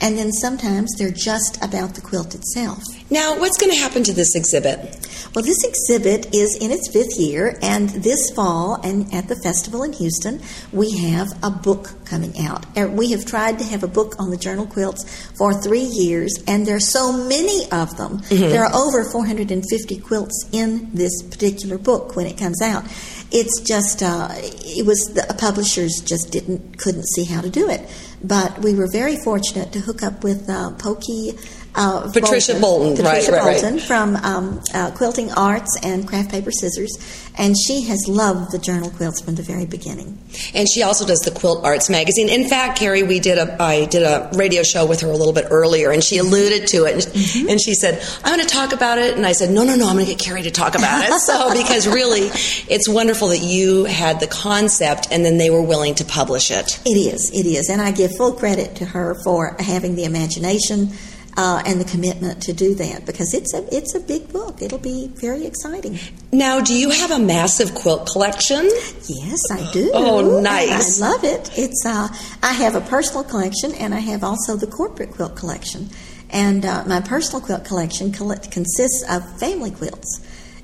And 0.00 0.16
then 0.16 0.32
sometimes 0.32 0.94
they're 0.96 1.10
just 1.10 1.62
about 1.62 1.94
the 1.94 2.00
quilt 2.00 2.34
itself. 2.34 2.82
Now, 3.10 3.38
what's 3.38 3.58
going 3.58 3.72
to 3.72 3.78
happen 3.78 4.02
to 4.04 4.12
this 4.12 4.34
exhibit? 4.34 4.99
Well, 5.34 5.44
this 5.44 5.64
exhibit 5.64 6.34
is 6.34 6.56
in 6.60 6.70
its 6.70 6.90
fifth 6.92 7.18
year, 7.18 7.58
and 7.62 7.88
this 7.90 8.30
fall 8.30 8.80
and 8.82 9.12
at 9.14 9.28
the 9.28 9.36
festival 9.42 9.82
in 9.82 9.92
Houston, 9.92 10.40
we 10.72 10.96
have 10.98 11.28
a 11.42 11.50
book 11.50 12.04
coming 12.04 12.34
out. 12.40 12.66
We 12.76 13.12
have 13.12 13.24
tried 13.24 13.58
to 13.58 13.64
have 13.64 13.82
a 13.82 13.88
book 13.88 14.16
on 14.18 14.30
the 14.30 14.36
journal 14.36 14.66
quilts 14.66 15.04
for 15.36 15.54
three 15.54 15.84
years, 15.84 16.42
and 16.46 16.66
there 16.66 16.76
are 16.76 16.80
so 16.80 17.12
many 17.12 17.64
of 17.70 17.96
them. 17.96 18.18
Mm-hmm. 18.18 18.50
There 18.50 18.64
are 18.64 18.74
over 18.74 19.04
450 19.10 19.98
quilts 20.00 20.48
in 20.52 20.92
this 20.94 21.22
particular 21.22 21.78
book 21.78 22.16
when 22.16 22.26
it 22.26 22.36
comes 22.36 22.60
out. 22.60 22.84
It's 23.30 23.60
just, 23.60 24.02
uh, 24.02 24.28
it 24.32 24.84
was 24.86 24.98
the 25.14 25.34
publishers 25.38 26.02
just 26.04 26.32
didn't, 26.32 26.78
couldn't 26.78 27.06
see 27.14 27.24
how 27.24 27.40
to 27.40 27.50
do 27.50 27.68
it. 27.68 27.88
But 28.22 28.58
we 28.58 28.74
were 28.74 28.88
very 28.92 29.16
fortunate 29.16 29.72
to 29.72 29.80
hook 29.80 30.02
up 30.02 30.24
with 30.24 30.48
uh, 30.50 30.72
Pokey 30.72 31.38
uh, 31.74 32.10
Patricia 32.12 32.58
Bolton, 32.58 32.60
Bolton 32.60 33.04
Patricia 33.04 33.32
right, 33.32 33.42
Bolton 33.42 33.74
right. 33.74 33.82
from 33.82 34.16
um, 34.16 34.60
uh, 34.74 34.90
Quilting 34.92 35.30
Arts 35.32 35.78
and 35.82 36.06
Craft 36.06 36.30
Paper 36.30 36.50
Scissors, 36.50 36.96
and 37.38 37.54
she 37.56 37.82
has 37.82 38.06
loved 38.08 38.50
the 38.52 38.58
journal 38.58 38.90
quilts 38.90 39.20
from 39.20 39.36
the 39.36 39.42
very 39.42 39.66
beginning. 39.66 40.18
And 40.52 40.68
she 40.68 40.82
also 40.82 41.06
does 41.06 41.20
the 41.20 41.30
Quilt 41.30 41.64
Arts 41.64 41.88
magazine. 41.88 42.28
In 42.28 42.48
fact, 42.48 42.78
Karey, 42.78 43.06
we 43.06 43.20
did 43.20 43.38
a 43.38 43.60
I 43.62 43.86
did 43.86 44.02
a 44.02 44.30
radio 44.34 44.62
show 44.62 44.84
with 44.84 45.00
her 45.00 45.08
a 45.08 45.16
little 45.16 45.32
bit 45.32 45.46
earlier, 45.50 45.90
and 45.90 46.02
she 46.02 46.18
alluded 46.18 46.66
to 46.68 46.84
it, 46.86 46.94
and, 46.94 47.02
mm-hmm. 47.02 47.48
and 47.48 47.60
she 47.60 47.74
said, 47.74 48.02
"I'm 48.24 48.34
going 48.34 48.46
to 48.46 48.52
talk 48.52 48.72
about 48.72 48.98
it," 48.98 49.16
and 49.16 49.24
I 49.24 49.32
said, 49.32 49.50
"No, 49.50 49.62
no, 49.62 49.76
no, 49.76 49.88
I'm 49.88 49.94
going 49.94 50.06
to 50.06 50.14
get 50.14 50.20
Karey 50.20 50.42
to 50.42 50.50
talk 50.50 50.74
about 50.74 51.04
it." 51.04 51.12
so 51.20 51.52
because 51.52 51.86
really, 51.86 52.30
it's 52.68 52.88
wonderful 52.88 53.28
that 53.28 53.42
you 53.42 53.84
had 53.84 54.18
the 54.18 54.26
concept, 54.26 55.08
and 55.12 55.24
then 55.24 55.38
they 55.38 55.50
were 55.50 55.62
willing 55.62 55.94
to 55.96 56.04
publish 56.04 56.50
it. 56.50 56.80
It 56.84 56.98
is, 56.98 57.30
it 57.32 57.46
is, 57.46 57.68
and 57.70 57.80
I 57.80 57.92
give 57.92 58.16
full 58.16 58.32
credit 58.32 58.76
to 58.76 58.84
her 58.84 59.14
for 59.22 59.56
having 59.60 59.94
the 59.94 60.04
imagination 60.04 60.90
uh, 61.36 61.62
and 61.66 61.80
the 61.80 61.84
commitment 61.84 62.42
to 62.42 62.52
do 62.52 62.74
that 62.74 63.06
because 63.06 63.34
it's 63.34 63.54
a 63.54 63.66
it's 63.74 63.94
a 63.94 64.00
big 64.00 64.32
book. 64.32 64.62
It'll 64.62 64.78
be 64.78 65.10
very 65.16 65.46
exciting. 65.46 65.98
Now, 66.32 66.60
do 66.60 66.74
you 66.74 66.90
have 66.90 67.10
a 67.10 67.18
massive 67.18 67.74
quilt 67.74 68.08
collection? 68.10 68.68
Yes, 69.08 69.40
I 69.50 69.70
do. 69.72 69.90
Oh, 69.94 70.40
nice! 70.40 71.00
I 71.00 71.08
love 71.08 71.24
it. 71.24 71.50
It's 71.56 71.84
uh, 71.86 72.08
I 72.42 72.52
have 72.52 72.74
a 72.74 72.80
personal 72.80 73.24
collection 73.24 73.74
and 73.74 73.94
I 73.94 74.00
have 74.00 74.24
also 74.24 74.56
the 74.56 74.66
corporate 74.66 75.12
quilt 75.12 75.36
collection. 75.36 75.88
And 76.30 76.64
uh, 76.64 76.84
my 76.86 77.00
personal 77.00 77.40
quilt 77.40 77.64
collection 77.64 78.12
consists 78.12 79.04
of 79.08 79.38
family 79.40 79.72
quilts, 79.72 80.20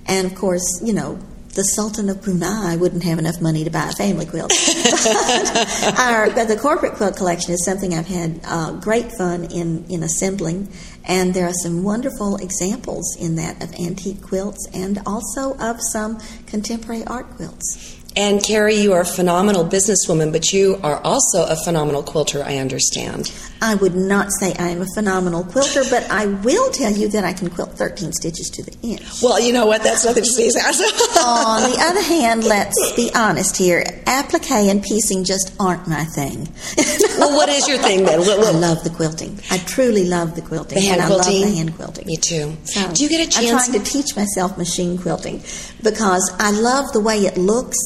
and 0.07 0.27
of 0.27 0.35
course, 0.37 0.81
you 0.83 0.93
know, 0.93 1.19
the 1.57 1.65
Sultan 1.65 2.11
of 2.11 2.23
Brunei 2.23 2.77
wouldn't 2.77 3.03
have 3.05 3.19
enough 3.19 3.41
money 3.41 3.65
to 3.65 3.71
buy 3.71 3.89
a 3.89 3.93
family 3.93 4.27
quilt. 4.27 4.51
but, 4.51 5.99
our, 5.99 6.31
but 6.31 6.49
the 6.49 6.59
corporate 6.61 6.93
quilt 6.93 7.17
collection 7.17 7.55
is 7.55 7.65
something 7.65 7.95
I've 7.95 8.07
had 8.07 8.41
uh, 8.45 8.73
great 8.73 9.11
fun 9.13 9.45
in, 9.45 9.87
in 9.89 10.03
assembling, 10.03 10.69
and 11.05 11.33
there 11.33 11.47
are 11.47 11.55
some 11.55 11.83
wonderful 11.83 12.37
examples 12.37 13.17
in 13.19 13.37
that 13.37 13.63
of 13.63 13.73
antique 13.81 14.21
quilts 14.21 14.69
and 14.75 15.01
also 15.07 15.57
of 15.57 15.79
some 15.81 16.21
contemporary 16.47 17.05
art 17.07 17.29
quilts. 17.31 17.96
And 18.19 18.41
Karey, 18.41 18.83
you 18.83 18.95
are 18.95 19.03
a 19.03 19.05
phenomenal 19.05 19.63
businesswoman, 19.63 20.33
but 20.33 20.51
you 20.51 20.81
are 20.83 20.99
also 21.05 21.45
a 21.47 21.55
phenomenal 21.55 22.03
quilter, 22.03 22.43
I 22.43 22.57
understand. 22.57 23.31
I 23.61 23.75
would 23.75 23.95
not 23.95 24.29
say 24.41 24.55
I 24.55 24.69
am 24.69 24.81
a 24.81 24.87
phenomenal 24.95 25.45
quilter, 25.45 25.83
but 25.91 26.11
I 26.11 26.25
will 26.25 26.71
tell 26.71 26.93
you 26.93 27.09
that 27.09 27.25
I 27.25 27.35
can 27.35 27.51
quilt 27.51 27.73
13 27.73 28.15
stitches 28.15 28.49
to 28.55 28.63
the 28.63 28.75
inch. 28.83 29.23
Well, 29.23 29.39
you 29.39 29.53
know 29.53 29.67
what? 29.67 29.83
That's 29.83 30.07
nothing 30.07 30.23
to 30.23 30.31
sneeze 30.31 30.57
at. 30.57 30.65
On 30.65 31.71
the 31.71 31.77
other 31.79 32.01
hand, 32.01 32.45
let's 32.45 32.93
be 32.97 33.11
honest 33.15 33.55
here. 33.59 33.85
Applique 34.07 34.51
and 34.71 34.83
piecing 34.83 35.25
just 35.25 35.53
aren't 35.61 35.87
my 35.87 36.05
thing. 36.05 36.49
well, 37.19 37.37
what 37.37 37.51
is 37.51 37.69
your 37.69 37.77
thing 37.77 38.05
then? 38.05 38.21
What, 38.21 38.39
what? 38.39 38.55
I 38.55 38.59
love 38.59 38.83
the 38.83 38.91
quilting. 38.91 39.39
I 39.51 39.59
truly 39.59 40.07
love 40.07 40.37
the 40.37 40.43
quilting. 40.43 40.79
The 40.79 40.87
hand 40.87 41.03
and 41.03 41.11
quilting? 41.11 41.35
I 41.35 41.41
love 41.41 41.51
the 41.51 41.57
hand 41.57 41.77
quilting. 41.77 42.07
Me 42.07 42.17
too. 42.17 42.57
So 42.65 42.93
Do 42.95 43.03
you 43.03 43.11
get 43.11 43.29
a 43.29 43.31
chance? 43.31 43.51
I'm 43.51 43.73
trying 43.73 43.85
to 43.85 43.91
teach 43.91 44.17
myself 44.17 44.57
machine 44.57 44.97
quilting 44.97 45.43
because 45.83 46.35
I 46.39 46.51
love 46.53 46.93
the 46.93 47.01
way 47.01 47.19
it 47.19 47.37
looks 47.37 47.77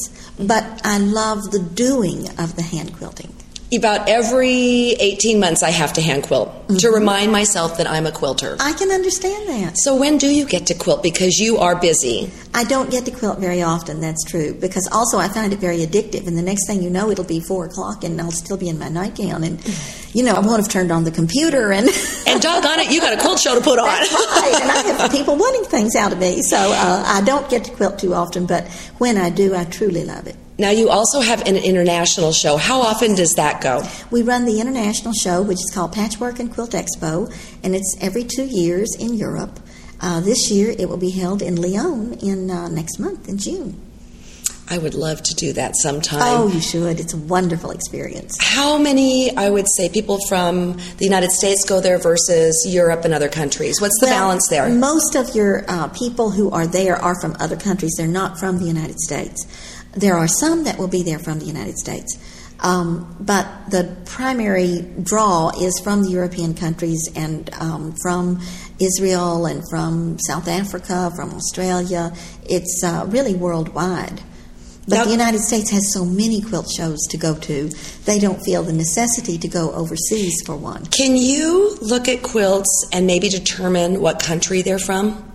but 0.47 0.81
I 0.83 0.97
love 0.97 1.51
the 1.51 1.59
doing 1.59 2.27
of 2.39 2.55
the 2.55 2.61
hand 2.61 2.97
quilting. 2.97 3.33
About 3.73 4.09
every 4.09 4.91
18 4.99 5.39
months, 5.39 5.63
I 5.63 5.69
have 5.69 5.93
to 5.93 6.01
hand 6.01 6.23
quilt 6.23 6.49
mm-hmm. 6.49 6.75
to 6.75 6.89
remind 6.89 7.31
myself 7.31 7.77
that 7.77 7.87
I'm 7.87 8.05
a 8.05 8.11
quilter. 8.11 8.57
I 8.59 8.73
can 8.73 8.91
understand 8.91 9.47
that. 9.47 9.77
So, 9.77 9.95
when 9.95 10.17
do 10.17 10.27
you 10.27 10.45
get 10.45 10.67
to 10.67 10.73
quilt? 10.73 11.01
Because 11.01 11.37
you 11.37 11.57
are 11.57 11.79
busy. 11.79 12.29
I 12.53 12.65
don't 12.65 12.91
get 12.91 13.05
to 13.05 13.11
quilt 13.11 13.39
very 13.39 13.61
often, 13.61 14.01
that's 14.01 14.25
true. 14.25 14.53
Because 14.53 14.89
also, 14.91 15.19
I 15.19 15.29
find 15.29 15.53
it 15.53 15.59
very 15.59 15.85
addictive. 15.85 16.27
And 16.27 16.37
the 16.37 16.41
next 16.41 16.67
thing 16.67 16.83
you 16.83 16.89
know, 16.89 17.11
it'll 17.11 17.23
be 17.23 17.39
4 17.39 17.67
o'clock 17.67 18.03
and 18.03 18.19
I'll 18.19 18.31
still 18.31 18.57
be 18.57 18.67
in 18.67 18.77
my 18.77 18.89
nightgown. 18.89 19.45
And, 19.45 19.65
you 20.13 20.23
know, 20.23 20.33
I 20.33 20.41
won't 20.41 20.61
have 20.61 20.67
turned 20.67 20.91
on 20.91 21.05
the 21.05 21.11
computer. 21.11 21.71
And, 21.71 21.87
and 22.27 22.41
doggone 22.41 22.79
it, 22.79 22.91
you 22.91 22.99
got 22.99 23.13
a 23.13 23.21
quilt 23.21 23.39
show 23.39 23.55
to 23.55 23.61
put 23.61 23.79
on. 23.79 23.87
That's 23.87 24.11
right. 24.11 24.61
And 24.61 24.69
I 24.69 24.81
have 24.97 25.11
people 25.17 25.37
wanting 25.37 25.63
things 25.63 25.95
out 25.95 26.11
of 26.11 26.19
me. 26.19 26.41
So, 26.41 26.57
uh, 26.57 27.03
I 27.07 27.21
don't 27.21 27.49
get 27.49 27.63
to 27.63 27.71
quilt 27.71 27.99
too 27.99 28.13
often. 28.15 28.47
But 28.47 28.67
when 28.97 29.17
I 29.17 29.29
do, 29.29 29.55
I 29.55 29.63
truly 29.63 30.03
love 30.03 30.27
it. 30.27 30.35
Now, 30.61 30.69
you 30.69 30.89
also 30.89 31.21
have 31.21 31.47
an 31.47 31.57
international 31.57 32.31
show. 32.31 32.55
How 32.55 32.81
often 32.81 33.15
does 33.15 33.33
that 33.33 33.61
go? 33.61 33.83
We 34.11 34.21
run 34.21 34.45
the 34.45 34.61
international 34.61 35.11
show, 35.11 35.41
which 35.41 35.57
is 35.57 35.71
called 35.73 35.91
Patchwork 35.91 36.37
and 36.37 36.53
Quilt 36.53 36.73
Expo, 36.73 37.33
and 37.63 37.75
it's 37.75 37.97
every 37.99 38.23
two 38.23 38.45
years 38.45 38.95
in 38.99 39.15
Europe. 39.15 39.59
Uh, 39.99 40.19
this 40.19 40.51
year, 40.51 40.75
it 40.77 40.87
will 40.87 40.97
be 40.97 41.09
held 41.09 41.41
in 41.41 41.59
Lyon 41.59 42.13
in 42.19 42.51
uh, 42.51 42.67
next 42.67 42.99
month 42.99 43.27
in 43.27 43.39
June. 43.39 43.81
I 44.69 44.77
would 44.77 44.93
love 44.93 45.23
to 45.23 45.33
do 45.33 45.51
that 45.53 45.75
sometime. 45.75 46.21
Oh, 46.21 46.47
you 46.47 46.61
should. 46.61 46.99
It's 46.99 47.15
a 47.15 47.17
wonderful 47.17 47.71
experience. 47.71 48.37
How 48.39 48.77
many, 48.77 49.35
I 49.35 49.49
would 49.49 49.65
say, 49.75 49.89
people 49.89 50.19
from 50.29 50.77
the 50.97 51.05
United 51.05 51.31
States 51.31 51.65
go 51.65 51.81
there 51.81 51.97
versus 51.97 52.67
Europe 52.69 53.03
and 53.03 53.15
other 53.15 53.27
countries? 53.27 53.81
What's 53.81 53.99
the 53.99 54.05
well, 54.05 54.19
balance 54.19 54.47
there? 54.47 54.69
Most 54.69 55.15
of 55.15 55.35
your 55.35 55.65
uh, 55.67 55.87
people 55.87 56.29
who 56.29 56.51
are 56.51 56.67
there 56.67 56.95
are 56.95 57.19
from 57.19 57.35
other 57.39 57.57
countries. 57.57 57.95
They're 57.97 58.07
not 58.07 58.39
from 58.39 58.59
the 58.59 58.65
United 58.65 58.99
States. 58.99 59.45
There 59.93 60.15
are 60.15 60.27
some 60.27 60.63
that 60.63 60.77
will 60.77 60.87
be 60.87 61.03
there 61.03 61.19
from 61.19 61.39
the 61.39 61.45
United 61.45 61.77
States. 61.77 62.17
Um, 62.61 63.15
but 63.19 63.47
the 63.71 63.95
primary 64.05 64.81
draw 65.01 65.49
is 65.59 65.79
from 65.79 66.03
the 66.03 66.11
European 66.11 66.53
countries 66.53 67.09
and 67.15 67.49
um, 67.55 67.95
from 68.01 68.39
Israel 68.79 69.47
and 69.47 69.63
from 69.69 70.19
South 70.19 70.47
Africa, 70.47 71.11
from 71.15 71.33
Australia. 71.33 72.13
It's 72.43 72.83
uh, 72.83 73.05
really 73.09 73.33
worldwide. 73.33 74.21
But 74.87 74.97
now, 74.97 75.03
the 75.05 75.11
United 75.11 75.39
States 75.39 75.69
has 75.69 75.93
so 75.93 76.03
many 76.03 76.41
quilt 76.41 76.69
shows 76.69 76.99
to 77.09 77.17
go 77.17 77.35
to, 77.35 77.69
they 78.05 78.19
don't 78.19 78.41
feel 78.43 78.63
the 78.63 78.73
necessity 78.73 79.37
to 79.37 79.47
go 79.47 79.71
overseas 79.73 80.41
for 80.45 80.55
one. 80.55 80.85
Can 80.87 81.15
you 81.15 81.77
look 81.81 82.07
at 82.07 82.23
quilts 82.23 82.87
and 82.91 83.05
maybe 83.05 83.29
determine 83.29 84.01
what 84.01 84.19
country 84.19 84.63
they're 84.63 84.79
from? 84.79 85.30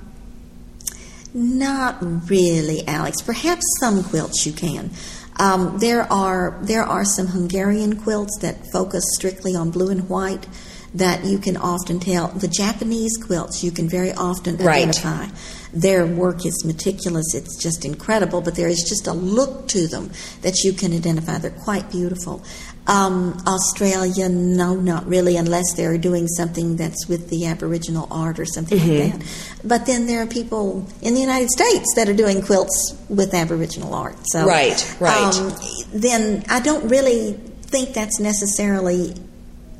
Not 1.37 1.99
really, 2.31 2.88
Alex. 2.88 3.21
Perhaps 3.21 3.62
some 3.78 4.02
quilts 4.02 4.47
you 4.47 4.52
can. 4.52 4.90
Um, 5.38 5.76
there 5.81 6.11
are 6.11 6.59
there 6.62 6.83
are 6.83 7.05
some 7.05 7.26
Hungarian 7.26 8.00
quilts 8.00 8.38
that 8.40 8.57
focus 8.73 9.05
strictly 9.16 9.55
on 9.55 9.71
blue 9.71 9.90
and 9.90 10.09
white 10.09 10.47
that 10.95 11.26
you 11.26 11.38
can 11.38 11.59
often 11.59 12.00
tell. 12.00 12.28
The 12.28 12.49
Japanese 12.49 13.19
quilts 13.19 13.62
you 13.62 13.71
can 13.71 13.87
very 13.87 14.12
often 14.12 14.57
right. 14.57 14.88
identify. 14.88 15.26
Their 15.75 16.07
work 16.07 16.47
is 16.47 16.64
meticulous; 16.64 17.35
it's 17.35 17.62
just 17.62 17.85
incredible. 17.85 18.40
But 18.40 18.55
there 18.55 18.69
is 18.69 18.83
just 18.88 19.07
a 19.07 19.12
look 19.12 19.69
to 19.69 19.87
them 19.87 20.12
that 20.40 20.64
you 20.64 20.73
can 20.73 20.95
identify. 20.95 21.37
They're 21.37 21.50
quite 21.50 21.90
beautiful. 21.90 22.43
Um, 22.88 23.43
Australia, 23.47 24.28
no, 24.28 24.76
not 24.76 25.07
really, 25.07 25.37
unless 25.37 25.75
they're 25.75 25.99
doing 25.99 26.28
something 26.28 26.76
that's 26.76 27.09
with 27.09 27.31
the 27.31 27.47
Aboriginal 27.47 28.07
art 28.11 28.38
or 28.38 28.45
something 28.45 28.78
mm-hmm. 28.78 29.12
like 29.12 29.19
that. 29.19 29.59
But 29.64 29.87
then 29.87 30.07
there 30.07 30.23
are 30.23 30.26
people 30.26 30.87
in 31.02 31.14
the 31.14 31.21
United 31.21 31.50
States 31.50 31.87
that 31.97 32.09
are 32.09 32.14
doing 32.14 32.43
quilts 32.43 32.97
with 33.09 33.35
Aboriginal 33.35 33.93
art. 33.93 34.16
So, 34.26 34.47
right, 34.47 34.97
right. 35.00 35.35
Um, 35.35 35.52
then 35.93 36.45
I 36.49 36.61
don't 36.61 36.88
really 36.88 37.33
think 37.62 37.93
that's 37.93 38.21
necessarily 38.21 39.14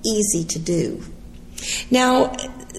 easy 0.05 0.45
to 0.45 0.59
do. 0.59 1.03
Now, 1.91 2.35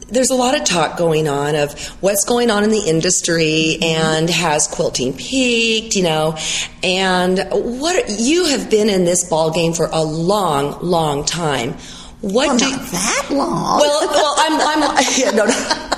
there's 0.10 0.30
a 0.30 0.36
lot 0.36 0.60
of 0.60 0.64
talk 0.64 0.98
going 0.98 1.28
on 1.28 1.56
of 1.56 1.78
what's 2.02 2.24
going 2.26 2.50
on 2.50 2.64
in 2.64 2.70
the 2.70 2.84
industry 2.88 3.78
and 3.82 4.30
has 4.30 4.68
quilting 4.68 5.14
peaked, 5.14 5.96
you 5.96 6.04
know, 6.04 6.38
and 6.84 7.40
what 7.52 8.06
you 8.18 8.46
have 8.46 8.70
been 8.70 8.90
in 8.90 9.06
this 9.06 9.30
ball 9.30 9.52
game 9.52 9.74
for 9.74 9.90
a 9.92 10.02
long, 10.02 10.78
long 10.82 11.26
time. 11.26 11.74
What 12.22 12.48
well, 12.48 12.58
do 12.58 12.70
not 12.70 12.92
that 12.92 13.28
long? 13.30 13.80
Well, 13.80 14.08
well, 14.10 14.36
I'm, 14.38 14.84
I'm 14.84 15.06
yeah, 15.18 15.32
no, 15.32 15.46
no. 15.46 15.90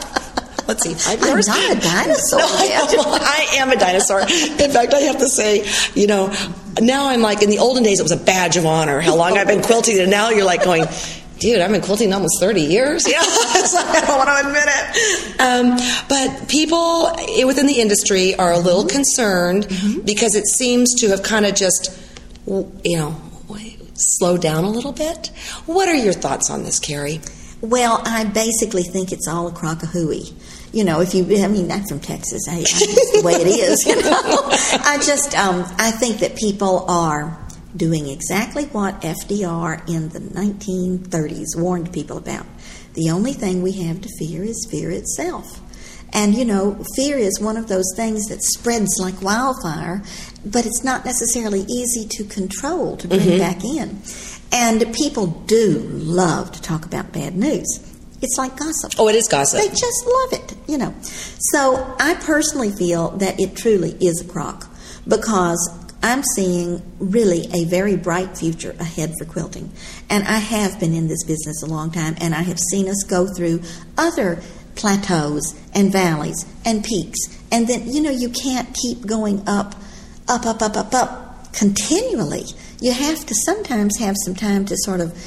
let's 0.68 0.84
see, 0.84 0.94
five 0.94 1.22
I'm 1.22 1.40
not 1.40 1.78
a 1.78 1.80
dinosaur 1.80 2.40
yet. 2.66 2.92
well, 2.92 3.18
I 3.22 3.48
am 3.58 3.70
a 3.70 3.78
dinosaur. 3.78 4.22
In 4.22 4.72
fact, 4.72 4.94
I 4.94 5.02
have 5.02 5.20
to 5.20 5.30
say, 5.30 5.66
you 5.96 6.08
know, 6.08 6.34
now 6.82 7.10
I'm 7.10 7.22
like, 7.22 7.42
in 7.42 7.50
the 7.50 7.60
olden 7.60 7.84
days, 7.84 8.00
it 8.00 8.04
was 8.04 8.12
a 8.12 8.18
badge 8.18 8.58
of 8.58 8.66
honor 8.66 9.00
how 9.00 9.16
long 9.16 9.38
I've 9.38 9.48
been 9.48 9.62
quilting, 9.62 10.00
and 10.00 10.12
now 10.12 10.30
you're 10.30 10.46
like 10.46 10.64
going, 10.64 10.86
dude, 11.40 11.60
I've 11.60 11.72
been 11.72 11.82
quilting 11.82 12.14
almost 12.14 12.40
30 12.40 12.62
years. 12.62 13.08
Yeah, 13.08 13.20
it's 13.22 13.74
like, 13.74 14.04
I 14.04 14.06
don't 14.06 14.18
want 14.18 14.30
to 14.30 14.48
admit 14.48 14.66
it. 14.68 15.40
Um, 15.40 15.78
but 16.08 16.50
people 16.50 17.12
within 17.46 17.68
the 17.68 17.80
industry 17.80 18.36
are 18.36 18.52
a 18.52 18.60
little 18.60 18.86
concerned 18.86 19.68
because 20.06 20.36
it 20.36 20.46
seems 20.48 20.94
to 21.00 21.10
have 21.10 21.24
kind 21.24 21.46
of 21.46 21.56
just, 21.56 21.98
you 22.48 22.98
know, 22.98 23.16
slowed 24.00 24.42
down 24.42 24.64
a 24.64 24.70
little 24.70 24.92
bit. 24.92 25.28
What 25.66 25.88
are 25.88 25.96
your 25.96 26.14
thoughts 26.14 26.50
on 26.50 26.64
this, 26.64 26.80
Karey? 26.80 27.20
Well, 27.62 28.02
I 28.06 28.24
basically 28.24 28.84
think 28.84 29.12
it's 29.12 29.28
all 29.28 29.48
a 29.48 29.52
crock 29.52 29.84
of 29.84 29.90
hooey. 29.90 30.34
You 30.72 30.84
know, 30.84 31.02
if 31.02 31.14
you, 31.14 31.24
I 31.44 31.48
mean, 31.48 31.72
I'm 31.72 31.84
from 31.86 32.00
Texas. 32.00 32.48
I, 32.48 32.60
I 32.60 32.62
the 32.62 33.22
way 33.24 33.34
it 33.34 33.48
is. 33.48 33.86
You 33.88 34.02
know, 34.02 34.50
I 34.86 34.98
just, 35.04 35.38
um, 35.38 35.66
I 35.78 35.92
think 35.92 36.20
that 36.20 36.36
people 36.36 36.86
are 36.88 37.38
doing 37.76 38.08
exactly 38.08 38.66
what 38.66 39.02
FDR 39.02 39.88
in 39.88 40.10
the 40.10 40.20
1930s 40.20 41.56
warned 41.56 41.94
people 41.94 42.18
about. 42.18 42.46
The 42.94 43.10
only 43.12 43.34
thing 43.34 43.62
we 43.62 43.74
have 43.84 44.02
to 44.02 44.10
fear 44.18 44.44
is 44.44 44.68
fear 44.70 44.92
itself. 44.92 45.62
And 46.12 46.34
you 46.34 46.46
know, 46.46 46.84
fear 46.96 47.18
is 47.18 47.40
one 47.40 47.58
of 47.58 47.68
those 47.68 47.86
things 47.96 48.26
that 48.28 48.42
spreads 48.42 48.90
like 49.00 49.22
wildfire, 49.22 50.02
but 50.46 50.66
it's 50.66 50.84
not 50.84 51.06
necessarily 51.06 51.62
easy 51.62 52.08
to 52.08 52.24
control, 52.24 52.98
to 52.98 53.08
bring 53.08 53.22
mm-hmm. 53.22 53.38
back 53.38 53.64
in. 53.64 54.02
And 54.52 54.94
people 54.96 55.28
do 55.28 55.80
love 55.92 56.52
to 56.54 56.62
talk 56.62 56.86
about 56.86 57.12
bad 57.12 57.36
news. 57.36 57.68
It's 58.22 58.38
like 58.38 58.58
gossip. 58.58 58.94
Oh, 58.98 59.08
it 59.08 59.16
is 59.16 59.28
gossip. 59.28 59.62
They 59.62 59.70
just 59.70 60.06
love 60.06 60.34
it, 60.34 60.56
you 60.68 60.78
know. 60.78 60.94
So 61.02 61.96
I 62.00 62.16
personally 62.16 62.72
feel 62.72 63.12
that 63.18 63.40
it 63.40 63.56
truly 63.56 63.92
is 64.02 64.22
a 64.22 64.28
crock 64.28 64.68
because 65.08 65.79
I'm 66.02 66.24
seeing 66.36 66.82
really 67.00 67.48
a 67.54 67.66
very 67.66 67.98
bright 67.98 68.38
future 68.38 68.76
ahead 68.80 69.14
for 69.20 69.26
quilting. 69.26 69.72
And 70.10 70.24
I 70.26 70.38
have 70.38 70.80
been 70.80 70.94
in 70.94 71.08
this 71.08 71.24
business 71.24 71.62
a 71.62 71.66
long 71.66 71.92
time, 71.92 72.16
and 72.22 72.34
I 72.34 72.42
have 72.44 72.60
seen 72.60 72.88
us 72.88 73.04
go 73.04 73.28
through 73.28 73.62
other 73.98 74.42
plateaus 74.76 75.60
and 75.74 75.92
valleys 75.92 76.46
and 76.66 76.84
peaks. 76.84 77.20
And 77.52 77.68
then, 77.68 77.92
you 77.92 78.02
know, 78.02 78.12
you 78.12 78.30
can't 78.30 78.74
keep 78.74 79.06
going 79.06 79.44
up, 79.48 79.76
up, 80.28 80.46
up, 80.46 80.62
up, 80.62 80.78
up, 80.78 80.94
up 80.94 81.54
continually. 81.54 82.46
You 82.80 82.94
have 82.94 83.26
to 83.26 83.36
sometimes 83.46 83.98
have 84.00 84.16
some 84.24 84.36
time 84.36 84.66
to 84.66 84.78
sort 84.78 85.02
of 85.02 85.18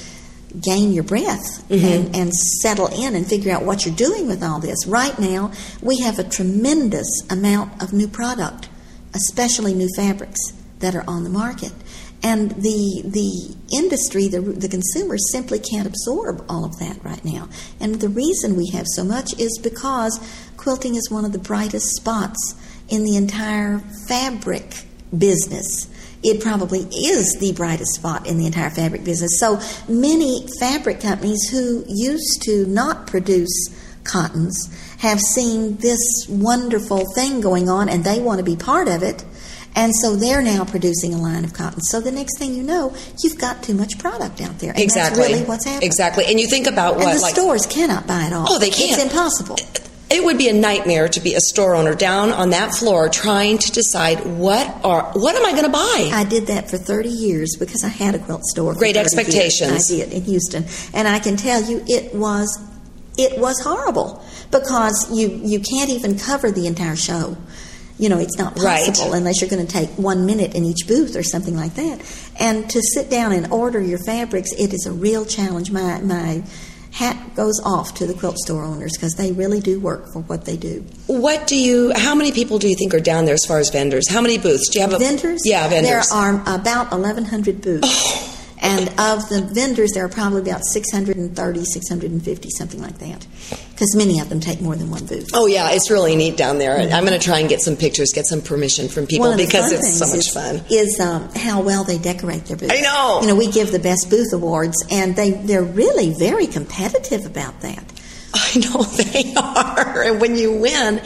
gain 0.58 0.92
your 0.92 1.04
breath 1.04 1.66
mm-hmm. 1.68 1.84
and, 1.84 2.16
and 2.16 2.32
settle 2.34 2.86
in 2.86 3.14
and 3.14 3.26
figure 3.26 3.52
out 3.52 3.64
what 3.64 3.84
you're 3.84 3.94
doing 3.94 4.26
with 4.26 4.42
all 4.42 4.60
this. 4.60 4.86
Right 4.86 5.18
now, 5.18 5.52
we 5.82 5.98
have 6.00 6.18
a 6.18 6.24
tremendous 6.24 7.08
amount 7.28 7.82
of 7.82 7.92
new 7.92 8.08
product, 8.08 8.68
especially 9.14 9.74
new 9.74 9.88
fabrics 9.96 10.40
that 10.82 10.94
are 10.94 11.04
on 11.08 11.24
the 11.24 11.30
market. 11.30 11.72
And 12.22 12.52
the 12.52 13.02
the 13.04 13.56
industry, 13.76 14.28
the 14.28 14.40
the 14.40 14.68
consumers 14.68 15.32
simply 15.32 15.58
can't 15.58 15.88
absorb 15.88 16.44
all 16.48 16.64
of 16.64 16.78
that 16.78 17.02
right 17.02 17.24
now. 17.24 17.48
And 17.80 17.96
the 17.96 18.08
reason 18.08 18.56
we 18.56 18.68
have 18.68 18.86
so 18.94 19.02
much 19.02 19.38
is 19.40 19.58
because 19.60 20.20
quilting 20.56 20.94
is 20.94 21.10
one 21.10 21.24
of 21.24 21.32
the 21.32 21.38
brightest 21.38 21.96
spots 21.96 22.54
in 22.88 23.04
the 23.04 23.16
entire 23.16 23.80
fabric 24.06 24.84
business. 25.16 25.88
It 26.22 26.40
probably 26.40 26.80
is 26.80 27.36
the 27.40 27.52
brightest 27.52 27.94
spot 27.96 28.28
in 28.28 28.38
the 28.38 28.46
entire 28.46 28.70
fabric 28.70 29.02
business. 29.02 29.40
So 29.40 29.60
many 29.88 30.46
fabric 30.60 31.00
companies 31.00 31.48
who 31.50 31.84
used 31.88 32.42
to 32.42 32.64
not 32.66 33.08
produce 33.08 33.50
cottons 34.04 34.68
have 34.98 35.18
seen 35.20 35.76
this 35.78 36.26
wonderful 36.28 37.04
thing 37.14 37.40
going 37.40 37.68
on 37.68 37.88
and 37.88 38.04
they 38.04 38.20
want 38.20 38.38
to 38.38 38.44
be 38.44 38.56
part 38.56 38.88
of 38.88 39.02
it. 39.02 39.24
And 39.74 39.94
so 39.96 40.16
they're 40.16 40.42
now 40.42 40.64
producing 40.64 41.14
a 41.14 41.18
line 41.18 41.44
of 41.44 41.54
cotton. 41.54 41.80
So 41.80 42.00
the 42.00 42.12
next 42.12 42.38
thing 42.38 42.54
you 42.54 42.62
know, 42.62 42.94
you've 43.22 43.38
got 43.38 43.62
too 43.62 43.74
much 43.74 43.98
product 43.98 44.40
out 44.40 44.58
there. 44.58 44.72
And 44.72 44.80
exactly. 44.80 45.22
Really 45.22 45.44
what's 45.44 45.64
happening. 45.64 45.86
Exactly. 45.86 46.24
And 46.26 46.38
you 46.38 46.46
think 46.46 46.66
about 46.66 46.94
And 46.96 47.04
what 47.04 47.14
the 47.14 47.20
like 47.22 47.34
stores 47.34 47.64
cannot 47.66 48.06
buy 48.06 48.26
it 48.26 48.32
all. 48.32 48.46
Oh, 48.48 48.58
they 48.58 48.70
can't. 48.70 48.92
It's 48.92 49.02
impossible. 49.02 49.56
it 50.10 50.22
would 50.22 50.36
be 50.36 50.48
a 50.48 50.52
nightmare 50.52 51.08
to 51.08 51.20
be 51.20 51.34
a 51.34 51.40
store 51.40 51.74
owner 51.74 51.94
down 51.94 52.32
on 52.32 52.50
that 52.50 52.74
floor 52.74 53.08
trying 53.08 53.56
to 53.56 53.72
decide 53.72 54.20
what 54.26 54.66
are 54.84 55.10
what 55.14 55.34
am 55.36 55.46
I 55.46 55.52
going 55.52 55.64
to 55.64 55.70
buy? 55.72 56.10
I 56.12 56.24
did 56.24 56.48
that 56.48 56.68
for 56.68 56.76
30 56.76 57.08
years 57.08 57.56
because 57.58 57.82
I 57.82 57.88
had 57.88 58.14
a 58.14 58.18
quilt 58.18 58.44
store. 58.44 58.74
Great 58.74 58.94
30 58.94 58.98
years. 58.98 59.14
expectations. 59.14 59.90
I 59.90 59.96
did 59.96 60.12
in 60.12 60.22
Houston, 60.24 60.64
and 60.92 61.08
I 61.08 61.18
can 61.18 61.36
tell 61.38 61.62
you 61.62 61.82
it 61.86 62.14
was 62.14 62.58
it 63.16 63.38
was 63.40 63.58
horrible 63.60 64.22
because 64.50 65.08
you 65.10 65.28
you 65.42 65.60
can't 65.60 65.88
even 65.88 66.18
cover 66.18 66.50
the 66.50 66.66
entire 66.66 66.96
show. 66.96 67.38
You 68.02 68.08
know, 68.08 68.18
it's 68.18 68.36
not 68.36 68.58
Right. 68.58 68.84
possible 68.84 69.12
unless 69.12 69.40
you're 69.40 69.48
going 69.50 69.64
to 69.64 69.72
take 69.72 69.88
one 69.90 70.26
minute 70.26 70.54
in 70.56 70.64
each 70.64 70.88
booth 70.88 71.14
or 71.14 71.22
something 71.22 71.56
like 71.56 71.74
that. 71.76 72.00
And 72.40 72.68
to 72.70 72.80
sit 72.94 73.08
down 73.10 73.30
and 73.30 73.44
order 73.52 73.80
your 73.80 74.00
fabrics, 74.04 74.50
it 74.58 74.74
is 74.74 74.86
a 74.86 74.92
real 74.92 75.24
challenge. 75.24 75.70
My 75.70 76.00
my 76.00 76.42
hat 76.90 77.16
goes 77.36 77.58
off 77.64 77.94
to 77.94 78.06
the 78.06 78.12
quilt 78.12 78.36
store 78.38 78.64
owners 78.64 78.92
because 78.96 79.14
they 79.14 79.30
really 79.32 79.60
do 79.60 79.78
work 79.80 80.12
for 80.12 80.20
what 80.22 80.44
they 80.46 80.56
do. 80.56 80.84
What 81.06 81.46
do 81.46 81.56
you? 81.56 81.92
How 81.94 82.14
many 82.16 82.32
people 82.32 82.58
do 82.58 82.68
you 82.68 82.74
think 82.74 82.92
are 82.92 83.00
down 83.00 83.24
there 83.24 83.34
as 83.34 83.44
far 83.46 83.60
as 83.60 83.70
vendors? 83.70 84.10
How 84.10 84.20
many 84.20 84.36
booths 84.36 84.68
do 84.70 84.80
you 84.80 84.84
have? 84.84 84.94
A, 84.94 84.98
vendors? 84.98 85.40
Yeah, 85.44 85.68
vendors. 85.68 86.08
There 86.10 86.18
are 86.18 86.42
about 86.42 86.90
1,100 86.90 87.62
booths. 87.62 87.88
Oh. 87.88 88.28
And 88.62 88.88
of 88.90 89.28
the 89.28 89.42
vendors, 89.52 89.90
there 89.90 90.04
are 90.04 90.08
probably 90.08 90.40
about 90.40 90.64
630, 90.64 91.64
650, 91.64 92.50
something 92.50 92.80
like 92.80 92.98
that. 92.98 93.26
Because 93.70 93.96
many 93.96 94.20
of 94.20 94.28
them 94.28 94.38
take 94.38 94.60
more 94.60 94.76
than 94.76 94.88
one 94.88 95.04
booth. 95.04 95.30
Oh 95.34 95.46
yeah, 95.46 95.70
it's 95.72 95.90
really 95.90 96.14
neat 96.14 96.36
down 96.36 96.58
there. 96.58 96.78
I'm 96.78 97.04
going 97.04 97.18
to 97.18 97.24
try 97.24 97.40
and 97.40 97.48
get 97.48 97.60
some 97.60 97.76
pictures, 97.76 98.12
get 98.14 98.24
some 98.26 98.40
permission 98.40 98.88
from 98.88 99.08
people 99.08 99.26
One 99.26 99.32
of 99.32 99.38
the 99.38 99.46
because 99.46 99.72
it's 99.72 99.98
so 99.98 100.06
much 100.06 100.18
is, 100.18 100.32
fun. 100.32 100.62
Is 100.70 101.00
um, 101.00 101.28
how 101.34 101.60
well 101.60 101.82
they 101.82 101.98
decorate 101.98 102.44
their 102.44 102.56
booths. 102.56 102.72
I 102.72 102.82
know. 102.82 103.18
You 103.22 103.26
know, 103.26 103.34
we 103.34 103.50
give 103.50 103.72
the 103.72 103.80
best 103.80 104.08
booth 104.08 104.32
awards, 104.32 104.84
and 104.92 105.16
they 105.16 105.32
they're 105.32 105.64
really 105.64 106.14
very 106.14 106.46
competitive 106.46 107.26
about 107.26 107.60
that. 107.62 107.84
I 108.32 108.58
know 108.58 108.82
they 109.12 109.34
are, 109.34 110.04
and 110.04 110.20
when 110.20 110.36
you 110.36 110.52
win, 110.52 111.02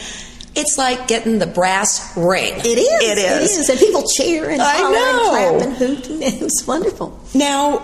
it's 0.57 0.79
like 0.79 1.07
getting 1.07 1.39
the 1.39 1.47
brass 1.47 2.17
ring. 2.17 2.55
It 2.59 2.79
is. 2.79 2.89
It 2.89 3.19
is. 3.19 3.57
It 3.57 3.61
is, 3.61 3.69
and 3.69 3.79
people 3.79 4.05
cheer 4.17 4.51
and 4.51 4.61
holler 4.61 4.97
and 4.97 5.61
clap 5.61 5.69
and 5.69 5.77
hoot, 5.77 6.09
and 6.09 6.43
it's 6.43 6.67
wonderful. 6.67 7.21
Now, 7.35 7.79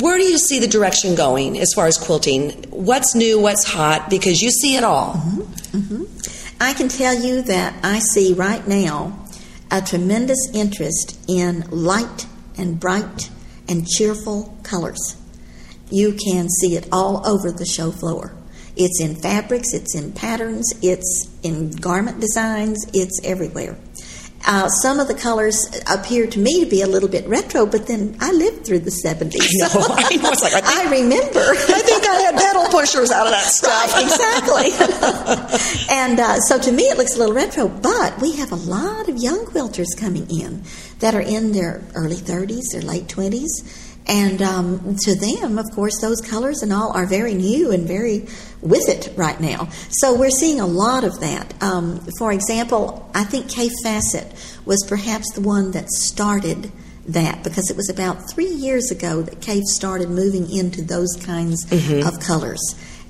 where 0.00 0.16
do 0.16 0.24
you 0.24 0.38
see 0.38 0.60
the 0.60 0.68
direction 0.68 1.14
going 1.14 1.58
as 1.58 1.72
far 1.74 1.86
as 1.86 1.96
quilting? 1.96 2.50
What's 2.70 3.14
new? 3.14 3.40
What's 3.40 3.64
hot? 3.64 4.08
Because 4.08 4.40
you 4.40 4.50
see 4.50 4.76
it 4.76 4.84
all. 4.84 5.14
Mm-hmm. 5.14 5.78
Mm-hmm. 5.78 6.62
I 6.62 6.74
can 6.74 6.88
tell 6.88 7.14
you 7.14 7.42
that 7.42 7.74
I 7.82 7.98
see 7.98 8.34
right 8.34 8.66
now 8.66 9.26
a 9.70 9.80
tremendous 9.80 10.38
interest 10.52 11.18
in 11.28 11.64
light 11.70 12.26
and 12.56 12.78
bright 12.78 13.30
and 13.68 13.86
cheerful 13.86 14.58
colors. 14.62 15.16
You 15.90 16.12
can 16.12 16.48
see 16.48 16.76
it 16.76 16.88
all 16.92 17.26
over 17.26 17.50
the 17.50 17.66
show 17.66 17.90
floor. 17.90 18.34
It's 18.82 18.98
in 18.98 19.14
fabrics, 19.14 19.74
it's 19.74 19.94
in 19.94 20.12
patterns, 20.12 20.72
it's 20.80 21.28
in 21.42 21.70
garment 21.70 22.18
designs, 22.18 22.86
it's 22.94 23.20
everywhere. 23.22 23.76
Uh, 24.46 24.68
some 24.70 24.98
of 24.98 25.06
the 25.06 25.12
colors 25.14 25.66
appear 25.86 26.26
to 26.26 26.38
me 26.38 26.64
to 26.64 26.70
be 26.70 26.80
a 26.80 26.86
little 26.86 27.10
bit 27.10 27.28
retro, 27.28 27.66
but 27.66 27.86
then 27.86 28.16
I 28.20 28.32
lived 28.32 28.64
through 28.64 28.78
the 28.78 28.90
70s. 28.90 29.36
I 29.36 29.68
know, 29.68 29.86
I 29.90 30.16
know. 30.16 30.30
Like, 30.30 30.54
I 30.54 30.60
think- 30.62 30.66
I 30.66 30.90
remember. 30.98 31.40
I 31.40 31.80
think 31.84 32.06
I 32.08 32.14
had 32.22 32.34
pedal 32.36 32.64
pushers 32.70 33.10
out 33.10 33.26
of 33.26 33.32
that 33.32 33.44
stuff. 33.60 33.92
Right, 33.92 34.04
exactly. 34.08 35.90
and 35.94 36.18
uh, 36.18 36.40
so 36.40 36.58
to 36.58 36.72
me, 36.72 36.84
it 36.84 36.96
looks 36.96 37.16
a 37.16 37.18
little 37.18 37.34
retro, 37.34 37.68
but 37.68 38.18
we 38.22 38.36
have 38.36 38.50
a 38.50 38.56
lot 38.56 39.10
of 39.10 39.18
young 39.18 39.44
quilters 39.44 39.88
coming 39.98 40.26
in 40.30 40.62
that 41.00 41.14
are 41.14 41.20
in 41.20 41.52
their 41.52 41.82
early 41.94 42.16
30s, 42.16 42.74
or 42.74 42.80
late 42.80 43.08
20s. 43.08 43.89
And 44.10 44.42
um, 44.42 44.96
to 45.04 45.14
them, 45.14 45.56
of 45.56 45.70
course, 45.70 46.00
those 46.00 46.20
colors 46.20 46.62
and 46.62 46.72
all 46.72 46.90
are 46.92 47.06
very 47.06 47.32
new 47.32 47.70
and 47.70 47.86
very 47.86 48.26
with 48.60 48.88
it 48.88 49.12
right 49.16 49.40
now. 49.40 49.68
So 49.90 50.18
we're 50.18 50.30
seeing 50.30 50.58
a 50.58 50.66
lot 50.66 51.04
of 51.04 51.20
that. 51.20 51.54
Um, 51.62 52.04
for 52.18 52.32
example, 52.32 53.08
I 53.14 53.22
think 53.22 53.46
Kaffe 53.46 53.70
Fassett 53.84 54.32
was 54.66 54.84
perhaps 54.88 55.32
the 55.34 55.40
one 55.40 55.70
that 55.70 55.88
started 55.90 56.72
that 57.06 57.44
because 57.44 57.70
it 57.70 57.76
was 57.76 57.88
about 57.88 58.28
three 58.28 58.50
years 58.50 58.90
ago 58.90 59.22
that 59.22 59.40
Kaffe 59.40 59.62
started 59.62 60.10
moving 60.10 60.50
into 60.50 60.82
those 60.82 61.16
kinds 61.24 61.70
of 62.04 62.18
colors. 62.18 62.60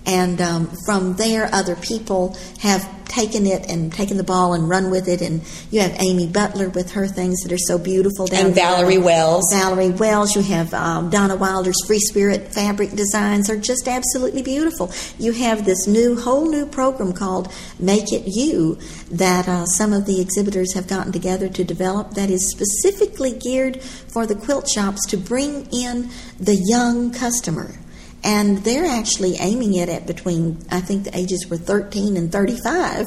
And 0.06 0.40
um, 0.40 0.70
from 0.86 1.14
there, 1.16 1.48
other 1.52 1.76
people 1.76 2.36
have 2.60 2.88
taken 3.10 3.44
it 3.44 3.68
and 3.68 3.92
taken 3.92 4.16
the 4.16 4.24
ball 4.24 4.54
and 4.54 4.68
run 4.68 4.90
with 4.90 5.08
it. 5.08 5.20
And 5.20 5.42
you 5.70 5.80
have 5.80 5.96
Amy 6.00 6.26
Butler 6.26 6.68
with 6.70 6.92
her 6.92 7.06
things 7.06 7.40
that 7.40 7.52
are 7.52 7.58
so 7.58 7.76
beautiful. 7.76 8.26
Down 8.26 8.46
And 8.46 8.54
there. 8.54 8.64
Valerie 8.64 8.98
Wells. 8.98 9.52
Valerie 9.52 9.90
Wells. 9.90 10.34
You 10.34 10.42
have 10.42 10.72
um, 10.72 11.10
Donna 11.10 11.36
Wilder's 11.36 11.84
Free 11.86 11.98
Spirit 11.98 12.54
fabric 12.54 12.92
designs 12.92 13.50
are 13.50 13.56
just 13.56 13.88
absolutely 13.88 14.42
beautiful. 14.42 14.90
You 15.18 15.32
have 15.32 15.64
this 15.64 15.86
new, 15.86 16.18
whole 16.18 16.48
new 16.48 16.66
program 16.66 17.12
called 17.12 17.52
Make 17.78 18.12
It 18.12 18.24
You 18.26 18.78
that 19.10 19.48
uh, 19.48 19.66
some 19.66 19.92
of 19.92 20.06
the 20.06 20.20
exhibitors 20.20 20.74
have 20.74 20.86
gotten 20.86 21.12
together 21.12 21.48
to 21.48 21.64
develop 21.64 22.12
that 22.12 22.30
is 22.30 22.50
specifically 22.50 23.32
geared 23.32 23.82
for 23.82 24.26
the 24.26 24.36
quilt 24.36 24.68
shops 24.68 25.04
to 25.08 25.16
bring 25.16 25.66
in 25.72 26.10
the 26.38 26.54
young 26.54 27.12
customer 27.12 27.74
and 28.22 28.58
they're 28.58 28.86
actually 28.86 29.36
aiming 29.40 29.74
it 29.74 29.88
at 29.88 30.06
between 30.06 30.64
I 30.70 30.80
think 30.80 31.04
the 31.04 31.16
ages 31.16 31.46
were 31.48 31.56
13 31.56 32.16
and 32.16 32.30
35. 32.30 33.06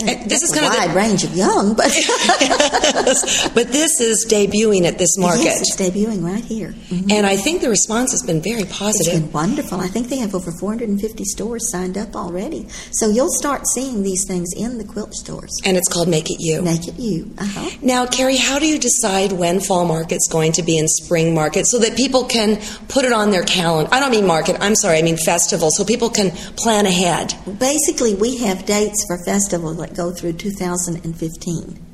And 0.00 0.28
this 0.28 0.40
That's 0.40 0.42
is 0.44 0.52
a 0.52 0.54
kind 0.60 0.66
of 0.66 0.72
the- 0.72 0.86
wide 0.88 0.96
range 0.96 1.22
of 1.24 1.36
young, 1.36 1.74
but 1.74 1.86
but 3.54 3.68
this 3.72 4.00
is 4.00 4.26
debuting 4.28 4.84
at 4.86 4.98
this 4.98 5.16
market. 5.18 5.44
yes, 5.44 5.60
it's 5.60 5.76
debuting 5.76 6.22
right 6.24 6.44
here. 6.44 6.74
Mhm. 6.90 7.12
And 7.12 7.26
I 7.26 7.36
think 7.36 7.60
the 7.60 7.68
response 7.70 8.10
has 8.10 8.22
been 8.22 8.40
very 8.42 8.62
It's 8.62 8.76
positive. 8.76 9.22
been 9.22 9.32
wonderful. 9.32 9.80
I 9.80 9.86
think 9.88 10.08
they 10.08 10.16
have 10.18 10.34
over 10.34 10.50
450 10.50 11.24
stores 11.24 11.70
signed 11.70 11.96
up 11.96 12.16
already. 12.16 12.66
So 12.90 13.08
you'll 13.08 13.32
start 13.32 13.68
seeing 13.68 14.02
these 14.02 14.24
things 14.26 14.50
in 14.56 14.78
the 14.78 14.84
quilt 14.84 15.14
stores. 15.14 15.52
and 15.64 15.76
it's 15.76 15.88
called 15.88 16.08
Make 16.08 16.30
It 16.30 16.38
You. 16.40 16.62
Make 16.62 16.88
it 16.88 16.98
you. 16.98 17.30
Uh-huh. 17.38 17.70
Now, 17.80 18.06
Karey, 18.06 18.36
how 18.38 18.58
do 18.58 18.66
you 18.66 18.78
decide 18.78 19.32
when 19.32 19.60
fall 19.60 19.84
market's 19.84 20.26
going 20.28 20.52
to 20.52 20.62
be 20.62 20.76
in 20.76 20.88
spring 20.88 21.34
market 21.34 21.66
so 21.68 21.78
that 21.78 21.96
people 21.96 22.24
can 22.24 22.60
put 22.88 23.04
it 23.04 23.12
on 23.12 23.30
their 23.30 23.44
calendar? 23.44 23.88
I 23.92 24.00
don't 24.00 24.10
mean 24.10 24.26
market, 24.26 24.56
I'm 24.60 24.74
sorry, 24.74 24.98
I 24.98 25.02
mean 25.02 25.16
festival, 25.16 25.70
so 25.70 25.84
people 25.84 26.10
can 26.10 26.30
plan 26.56 26.86
ahead. 26.86 27.34
Basically, 27.58 28.14
we 28.14 28.36
have 28.38 28.66
dates 28.66 29.04
for 29.06 29.22
festivals 29.24 29.78
that 29.84 29.94
go 29.94 30.10
through 30.10 30.32
2015. 30.34 31.86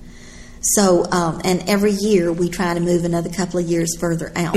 So, 0.63 1.05
um, 1.11 1.41
and 1.45 1.69
every 1.69 1.93
year 1.93 2.33
we 2.33 2.49
try 2.49 2.75
to 2.75 2.81
move 2.81 3.05
another 3.05 3.31
couple 3.31 3.59
of 3.59 3.67
years 3.67 3.97
further 3.99 4.31
out 4.37 4.55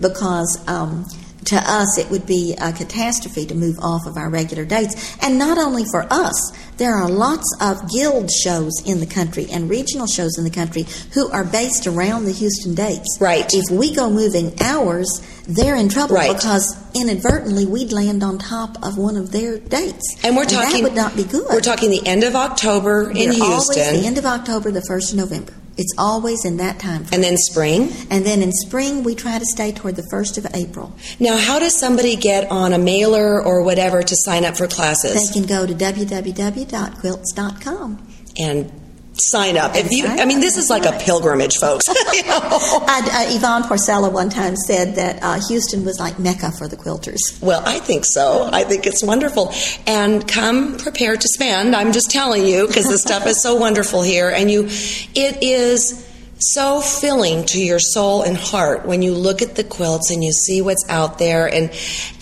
because 0.00 0.62
um, 0.68 1.06
to 1.48 1.56
us 1.56 1.98
it 1.98 2.10
would 2.10 2.26
be 2.26 2.54
a 2.60 2.72
catastrophe 2.72 3.46
to 3.46 3.54
move 3.54 3.78
off 3.80 4.06
of 4.06 4.16
our 4.16 4.30
regular 4.30 4.64
dates. 4.64 5.16
And 5.22 5.38
not 5.38 5.58
only 5.58 5.84
for 5.90 6.06
us, 6.10 6.52
there 6.76 6.94
are 6.94 7.08
lots 7.08 7.46
of 7.60 7.90
guild 7.90 8.30
shows 8.30 8.72
in 8.86 9.00
the 9.00 9.06
country 9.06 9.46
and 9.50 9.68
regional 9.68 10.06
shows 10.06 10.38
in 10.38 10.44
the 10.44 10.50
country 10.50 10.84
who 11.14 11.28
are 11.30 11.44
based 11.44 11.86
around 11.86 12.24
the 12.24 12.32
Houston 12.32 12.74
dates. 12.74 13.18
Right. 13.20 13.46
If 13.52 13.70
we 13.70 13.94
go 13.94 14.10
moving 14.10 14.54
hours, 14.60 15.08
they're 15.46 15.76
in 15.76 15.88
trouble 15.88 16.16
Right. 16.16 16.34
because 16.34 16.76
inadvertently 16.94 17.66
we'd 17.66 17.92
land 17.92 18.22
on 18.22 18.38
top 18.38 18.76
of 18.82 18.96
one 18.98 19.16
of 19.16 19.32
their 19.32 19.58
dates. 19.58 20.16
And 20.22 20.36
we're 20.36 20.44
talking 20.44 20.82
that 20.82 20.90
would 20.90 20.94
not 20.94 21.16
be 21.16 21.24
good. 21.24 21.46
We're 21.50 21.60
talking 21.60 21.90
the 21.90 22.06
end 22.06 22.24
of 22.24 22.36
October 22.36 23.10
in 23.10 23.30
They're 23.30 23.42
always 23.42 23.66
the 23.68 24.02
end 24.04 24.18
of 24.18 24.26
October, 24.26 24.70
the 24.70 24.82
first 24.82 25.12
of 25.12 25.18
November. 25.18 25.52
It's 25.78 25.94
always 25.96 26.44
in 26.44 26.58
that 26.58 26.78
time 26.80 27.04
frame. 27.04 27.14
and 27.14 27.22
then 27.22 27.36
spring. 27.38 27.90
And 28.10 28.26
then 28.26 28.42
in 28.42 28.52
spring, 28.52 29.04
we 29.04 29.14
try 29.14 29.38
to 29.38 29.46
stay 29.46 29.72
toward 29.72 29.96
the 29.96 30.06
first 30.10 30.36
of 30.36 30.46
April. 30.52 30.92
Now, 31.20 31.38
how 31.38 31.58
does 31.58 31.78
somebody 31.78 32.16
get 32.16 32.50
on 32.50 32.72
a 32.72 32.78
mailer 32.78 33.42
or 33.42 33.62
whatever 33.62 34.02
to 34.02 34.16
sign 34.24 34.44
up 34.44 34.56
for 34.56 34.66
classes? 34.66 35.14
They 35.14 35.32
can 35.32 35.46
go 35.46 35.66
to 35.66 35.74
www.quilts.com. 35.74 38.06
and 38.38 38.72
sign 39.20 39.56
up? 39.56 39.74
If 39.74 39.90
you, 39.90 40.06
I 40.06 40.24
mean, 40.24 40.40
this 40.40 40.56
is 40.56 40.70
like 40.70 40.84
a 40.84 40.92
pilgrimage, 41.04 41.56
folks. 41.56 41.84
You 42.18 42.24
know? 42.24 42.40
Uh, 42.42 43.26
Yvonne 43.28 43.62
Porcella 43.64 44.10
one 44.10 44.28
time 44.28 44.56
said 44.56 44.96
that 44.96 45.22
uh, 45.22 45.38
Houston 45.48 45.84
was 45.84 46.00
like 46.00 46.18
Mecca 46.18 46.50
for 46.50 46.66
the 46.66 46.76
quilters. 46.76 47.18
Well, 47.40 47.62
I 47.64 47.78
think 47.78 48.04
so. 48.06 48.48
I 48.52 48.64
think 48.64 48.86
it's 48.86 49.04
wonderful. 49.04 49.52
And 49.86 50.26
come 50.26 50.78
prepared 50.78 51.20
to 51.20 51.28
spend. 51.28 51.76
I'm 51.76 51.92
just 51.92 52.10
telling 52.10 52.44
you 52.46 52.66
because 52.66 52.86
the 52.86 52.98
stuff 52.98 53.26
is 53.26 53.42
so 53.42 53.54
wonderful 53.54 54.02
here 54.02 54.30
and 54.30 54.50
you 54.50 54.64
it 54.64 55.42
is 55.42 56.06
so 56.40 56.80
filling 56.80 57.44
to 57.46 57.62
your 57.62 57.78
soul 57.78 58.22
and 58.22 58.36
heart 58.36 58.86
when 58.86 59.02
you 59.02 59.12
look 59.12 59.42
at 59.42 59.56
the 59.56 59.64
quilts 59.64 60.10
and 60.10 60.22
you 60.22 60.32
see 60.32 60.62
what's 60.62 60.88
out 60.88 61.18
there 61.18 61.52
and 61.52 61.70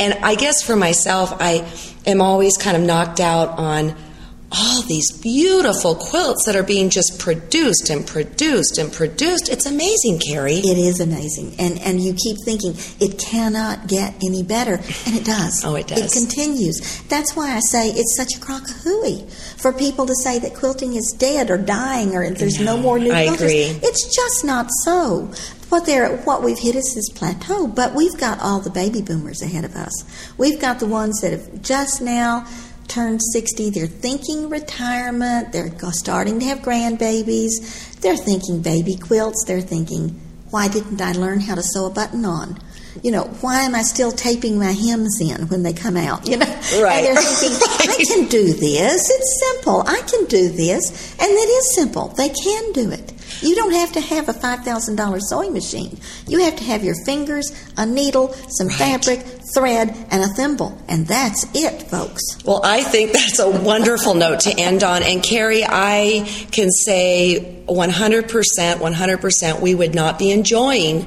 and 0.01 0.15
I 0.23 0.35
guess 0.35 0.63
for 0.63 0.75
myself 0.75 1.35
I 1.39 1.67
am 2.07 2.21
always 2.21 2.57
kind 2.57 2.77
of 2.77 2.83
knocked 2.83 3.21
out 3.21 3.59
on 3.59 3.95
all 4.53 4.83
these 4.83 5.11
beautiful 5.21 5.95
quilts 5.97 6.47
that 6.47 6.55
are 6.55 6.63
being 6.63 6.89
just 6.89 7.19
produced 7.19 7.91
and 7.91 8.07
produced 8.07 8.79
and 8.79 8.93
produced. 8.93 9.49
It's 9.49 9.67
amazing, 9.67 10.19
Karey. 10.21 10.59
It 10.61 10.79
is 10.79 11.01
amazing. 11.01 11.57
And, 11.59 11.79
and 11.81 12.01
you 12.01 12.15
keep 12.15 12.37
thinking, 12.45 12.75
it 13.01 13.19
cannot 13.19 13.89
get 13.89 14.15
any 14.25 14.43
better. 14.45 14.75
And 15.07 15.17
it 15.17 15.25
does. 15.25 15.65
Oh, 15.65 15.75
it 15.75 15.89
does. 15.89 15.99
It 15.99 16.13
continues. 16.19 17.03
That's 17.09 17.35
why 17.35 17.57
I 17.57 17.61
say 17.61 17.89
it's 17.91 18.17
such 18.17 18.37
a 18.37 18.41
crock 18.41 18.63
of 18.71 18.77
hooey 18.77 19.27
for 19.59 19.73
people 19.73 20.07
to 20.07 20.15
say 20.23 20.39
that 20.39 20.55
quilting 20.55 20.95
is 20.95 21.15
dead 21.19 21.51
or 21.51 21.59
dying 21.59 22.15
or 22.15 22.31
there's 22.31 22.61
no, 22.61 22.77
No, 22.77 22.83
more 22.83 22.99
new 23.01 23.13
I 23.13 23.27
quilters. 23.27 23.35
agree. 23.35 23.81
It's 23.83 24.15
just 24.15 24.45
not 24.45 24.69
so. 24.85 25.33
What 25.69 25.85
there, 25.87 26.19
what 26.19 26.45
we've 26.45 26.59
hit 26.59 26.77
is 26.77 26.93
this 26.95 27.09
plateau, 27.19 27.67
but 27.67 27.93
we've 27.97 28.17
got 28.17 28.39
all 28.41 28.61
the 28.61 28.71
baby 28.71 29.03
boomers 29.03 29.43
ahead 29.43 29.65
of 29.65 29.75
us. 29.75 30.05
We've 30.39 30.61
got 30.61 30.79
the 30.79 30.87
ones 30.87 31.21
that 31.23 31.33
have 31.33 31.61
just 31.61 32.01
now 32.01 32.47
turned 32.87 33.21
60. 33.33 33.71
They're 33.71 33.87
thinking 33.87 34.49
retirement. 34.49 35.53
They're 35.53 35.73
starting 35.93 36.41
to 36.41 36.47
have 36.47 36.59
grandbabies. 36.59 38.01
They're 38.01 38.17
thinking 38.17 38.63
baby 38.63 38.97
quilts. 38.97 39.45
They're 39.47 39.61
thinking, 39.61 40.21
why 40.51 40.69
didn't 40.69 41.01
I 41.01 41.13
learn 41.13 41.41
how 41.41 41.55
to 41.55 41.63
sew 41.63 41.87
a 41.87 41.91
button 41.91 42.25
on? 42.25 42.59
You 43.03 43.11
know, 43.13 43.25
why 43.41 43.63
am 43.63 43.75
I 43.75 43.83
still 43.83 44.11
taping 44.13 44.59
my 44.59 44.73
hems 44.73 45.21
in 45.21 45.49
when 45.49 45.63
they 45.63 45.73
come 45.73 45.97
out? 45.97 46.27
You 46.27 46.39
know, 46.39 46.47
Right. 46.81 47.05
and 47.05 47.17
they're 47.17 47.23
thinking, 47.23 47.59
I 47.91 48.05
can 48.05 48.29
do 48.29 48.53
this. 48.53 49.11
It's 49.11 49.41
simple. 49.53 49.83
I 49.87 50.01
can 50.07 50.25
do 50.27 50.49
this, 50.49 51.13
and 51.21 51.31
it 51.31 51.49
is 51.49 51.75
simple. 51.75 52.09
They 52.09 52.29
can 52.31 52.73
do 52.73 52.91
it. 52.91 53.13
You 53.43 53.55
don't 53.55 53.73
have 53.73 53.93
to 53.93 54.01
have 54.01 54.29
a 54.29 54.33
five 54.33 54.61
thousand 54.65 54.97
dollar 54.97 55.19
sewing 55.21 55.53
machine. 55.53 55.99
You 56.27 56.41
have 56.45 56.57
to 56.57 56.65
have 56.65 56.83
your 56.83 56.95
fingers, 57.05 57.51
a 57.77 57.85
needle, 57.85 58.33
some 58.49 58.71
fabric, 58.71 59.21
thread, 59.55 59.95
and 60.11 60.23
a 60.23 60.29
thimble, 60.29 60.77
and 60.89 61.07
that's 61.07 61.45
it, 61.55 61.83
folks. 61.91 62.23
Well, 62.45 62.63
I 62.65 62.83
think 62.83 63.13
that's 63.13 63.39
a 63.39 63.51
wonderful 63.51 64.15
note 64.15 64.41
to 64.41 64.59
end 64.59 64.83
on. 64.83 65.03
And 65.03 65.23
Karey, 65.23 65.65
I 65.69 66.25
can 66.51 66.71
say 66.71 67.63
100%, 67.69 68.27
100%, 68.77 69.61
we 69.61 69.75
would 69.75 69.95
not 69.95 70.19
be 70.19 70.31
enjoying 70.31 71.07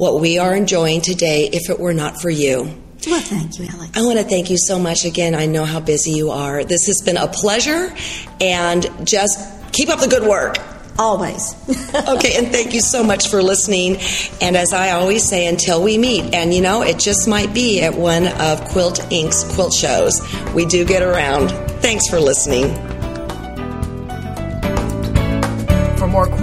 what 0.00 0.18
we 0.18 0.38
are 0.38 0.56
enjoying 0.56 1.02
today 1.02 1.50
if 1.52 1.68
it 1.68 1.78
were 1.78 1.92
not 1.92 2.20
for 2.20 2.30
you. 2.30 2.62
Well, 3.06 3.20
thank 3.20 3.58
you, 3.58 3.66
Alex. 3.70 3.96
I 3.96 4.02
want 4.02 4.18
to 4.18 4.24
thank 4.24 4.48
you 4.48 4.56
so 4.58 4.78
much 4.78 5.04
again. 5.04 5.34
I 5.34 5.44
know 5.44 5.66
how 5.66 5.78
busy 5.78 6.12
you 6.12 6.30
are. 6.30 6.64
This 6.64 6.86
has 6.86 7.02
been 7.04 7.18
a 7.18 7.28
pleasure, 7.28 7.94
and 8.40 8.88
just 9.06 9.38
keep 9.72 9.90
up 9.90 10.00
the 10.00 10.08
good 10.08 10.26
work. 10.26 10.56
Always. 10.98 11.54
Okay, 12.08 12.36
and 12.36 12.48
thank 12.48 12.72
you 12.72 12.80
so 12.80 13.02
much 13.02 13.28
for 13.28 13.42
listening. 13.42 13.96
And 14.40 14.56
as 14.56 14.72
I 14.72 14.92
always 14.92 15.28
say, 15.28 15.46
until 15.46 15.82
we 15.82 15.98
meet, 15.98 16.34
and 16.34 16.54
you 16.54 16.62
know, 16.62 16.82
it 16.82 16.98
just 16.98 17.28
might 17.28 17.52
be 17.52 17.82
at 17.82 17.94
one 17.94 18.28
of 18.28 18.64
Quilt 18.66 19.00
Inc.'s 19.10 19.44
quilt 19.54 19.74
shows. 19.74 20.20
We 20.54 20.64
do 20.64 20.84
get 20.84 21.02
around. 21.02 21.50
Thanks 21.82 22.08
for 22.08 22.20
listening. 22.20 22.89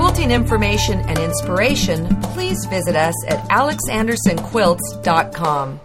Quilting 0.08 0.32
information 0.32 1.02
and 1.10 1.20
inspiration, 1.20 2.08
please 2.22 2.66
visit 2.68 2.96
us 2.96 3.14
at 3.28 3.44
alexandersonquilts.com. 3.50 5.82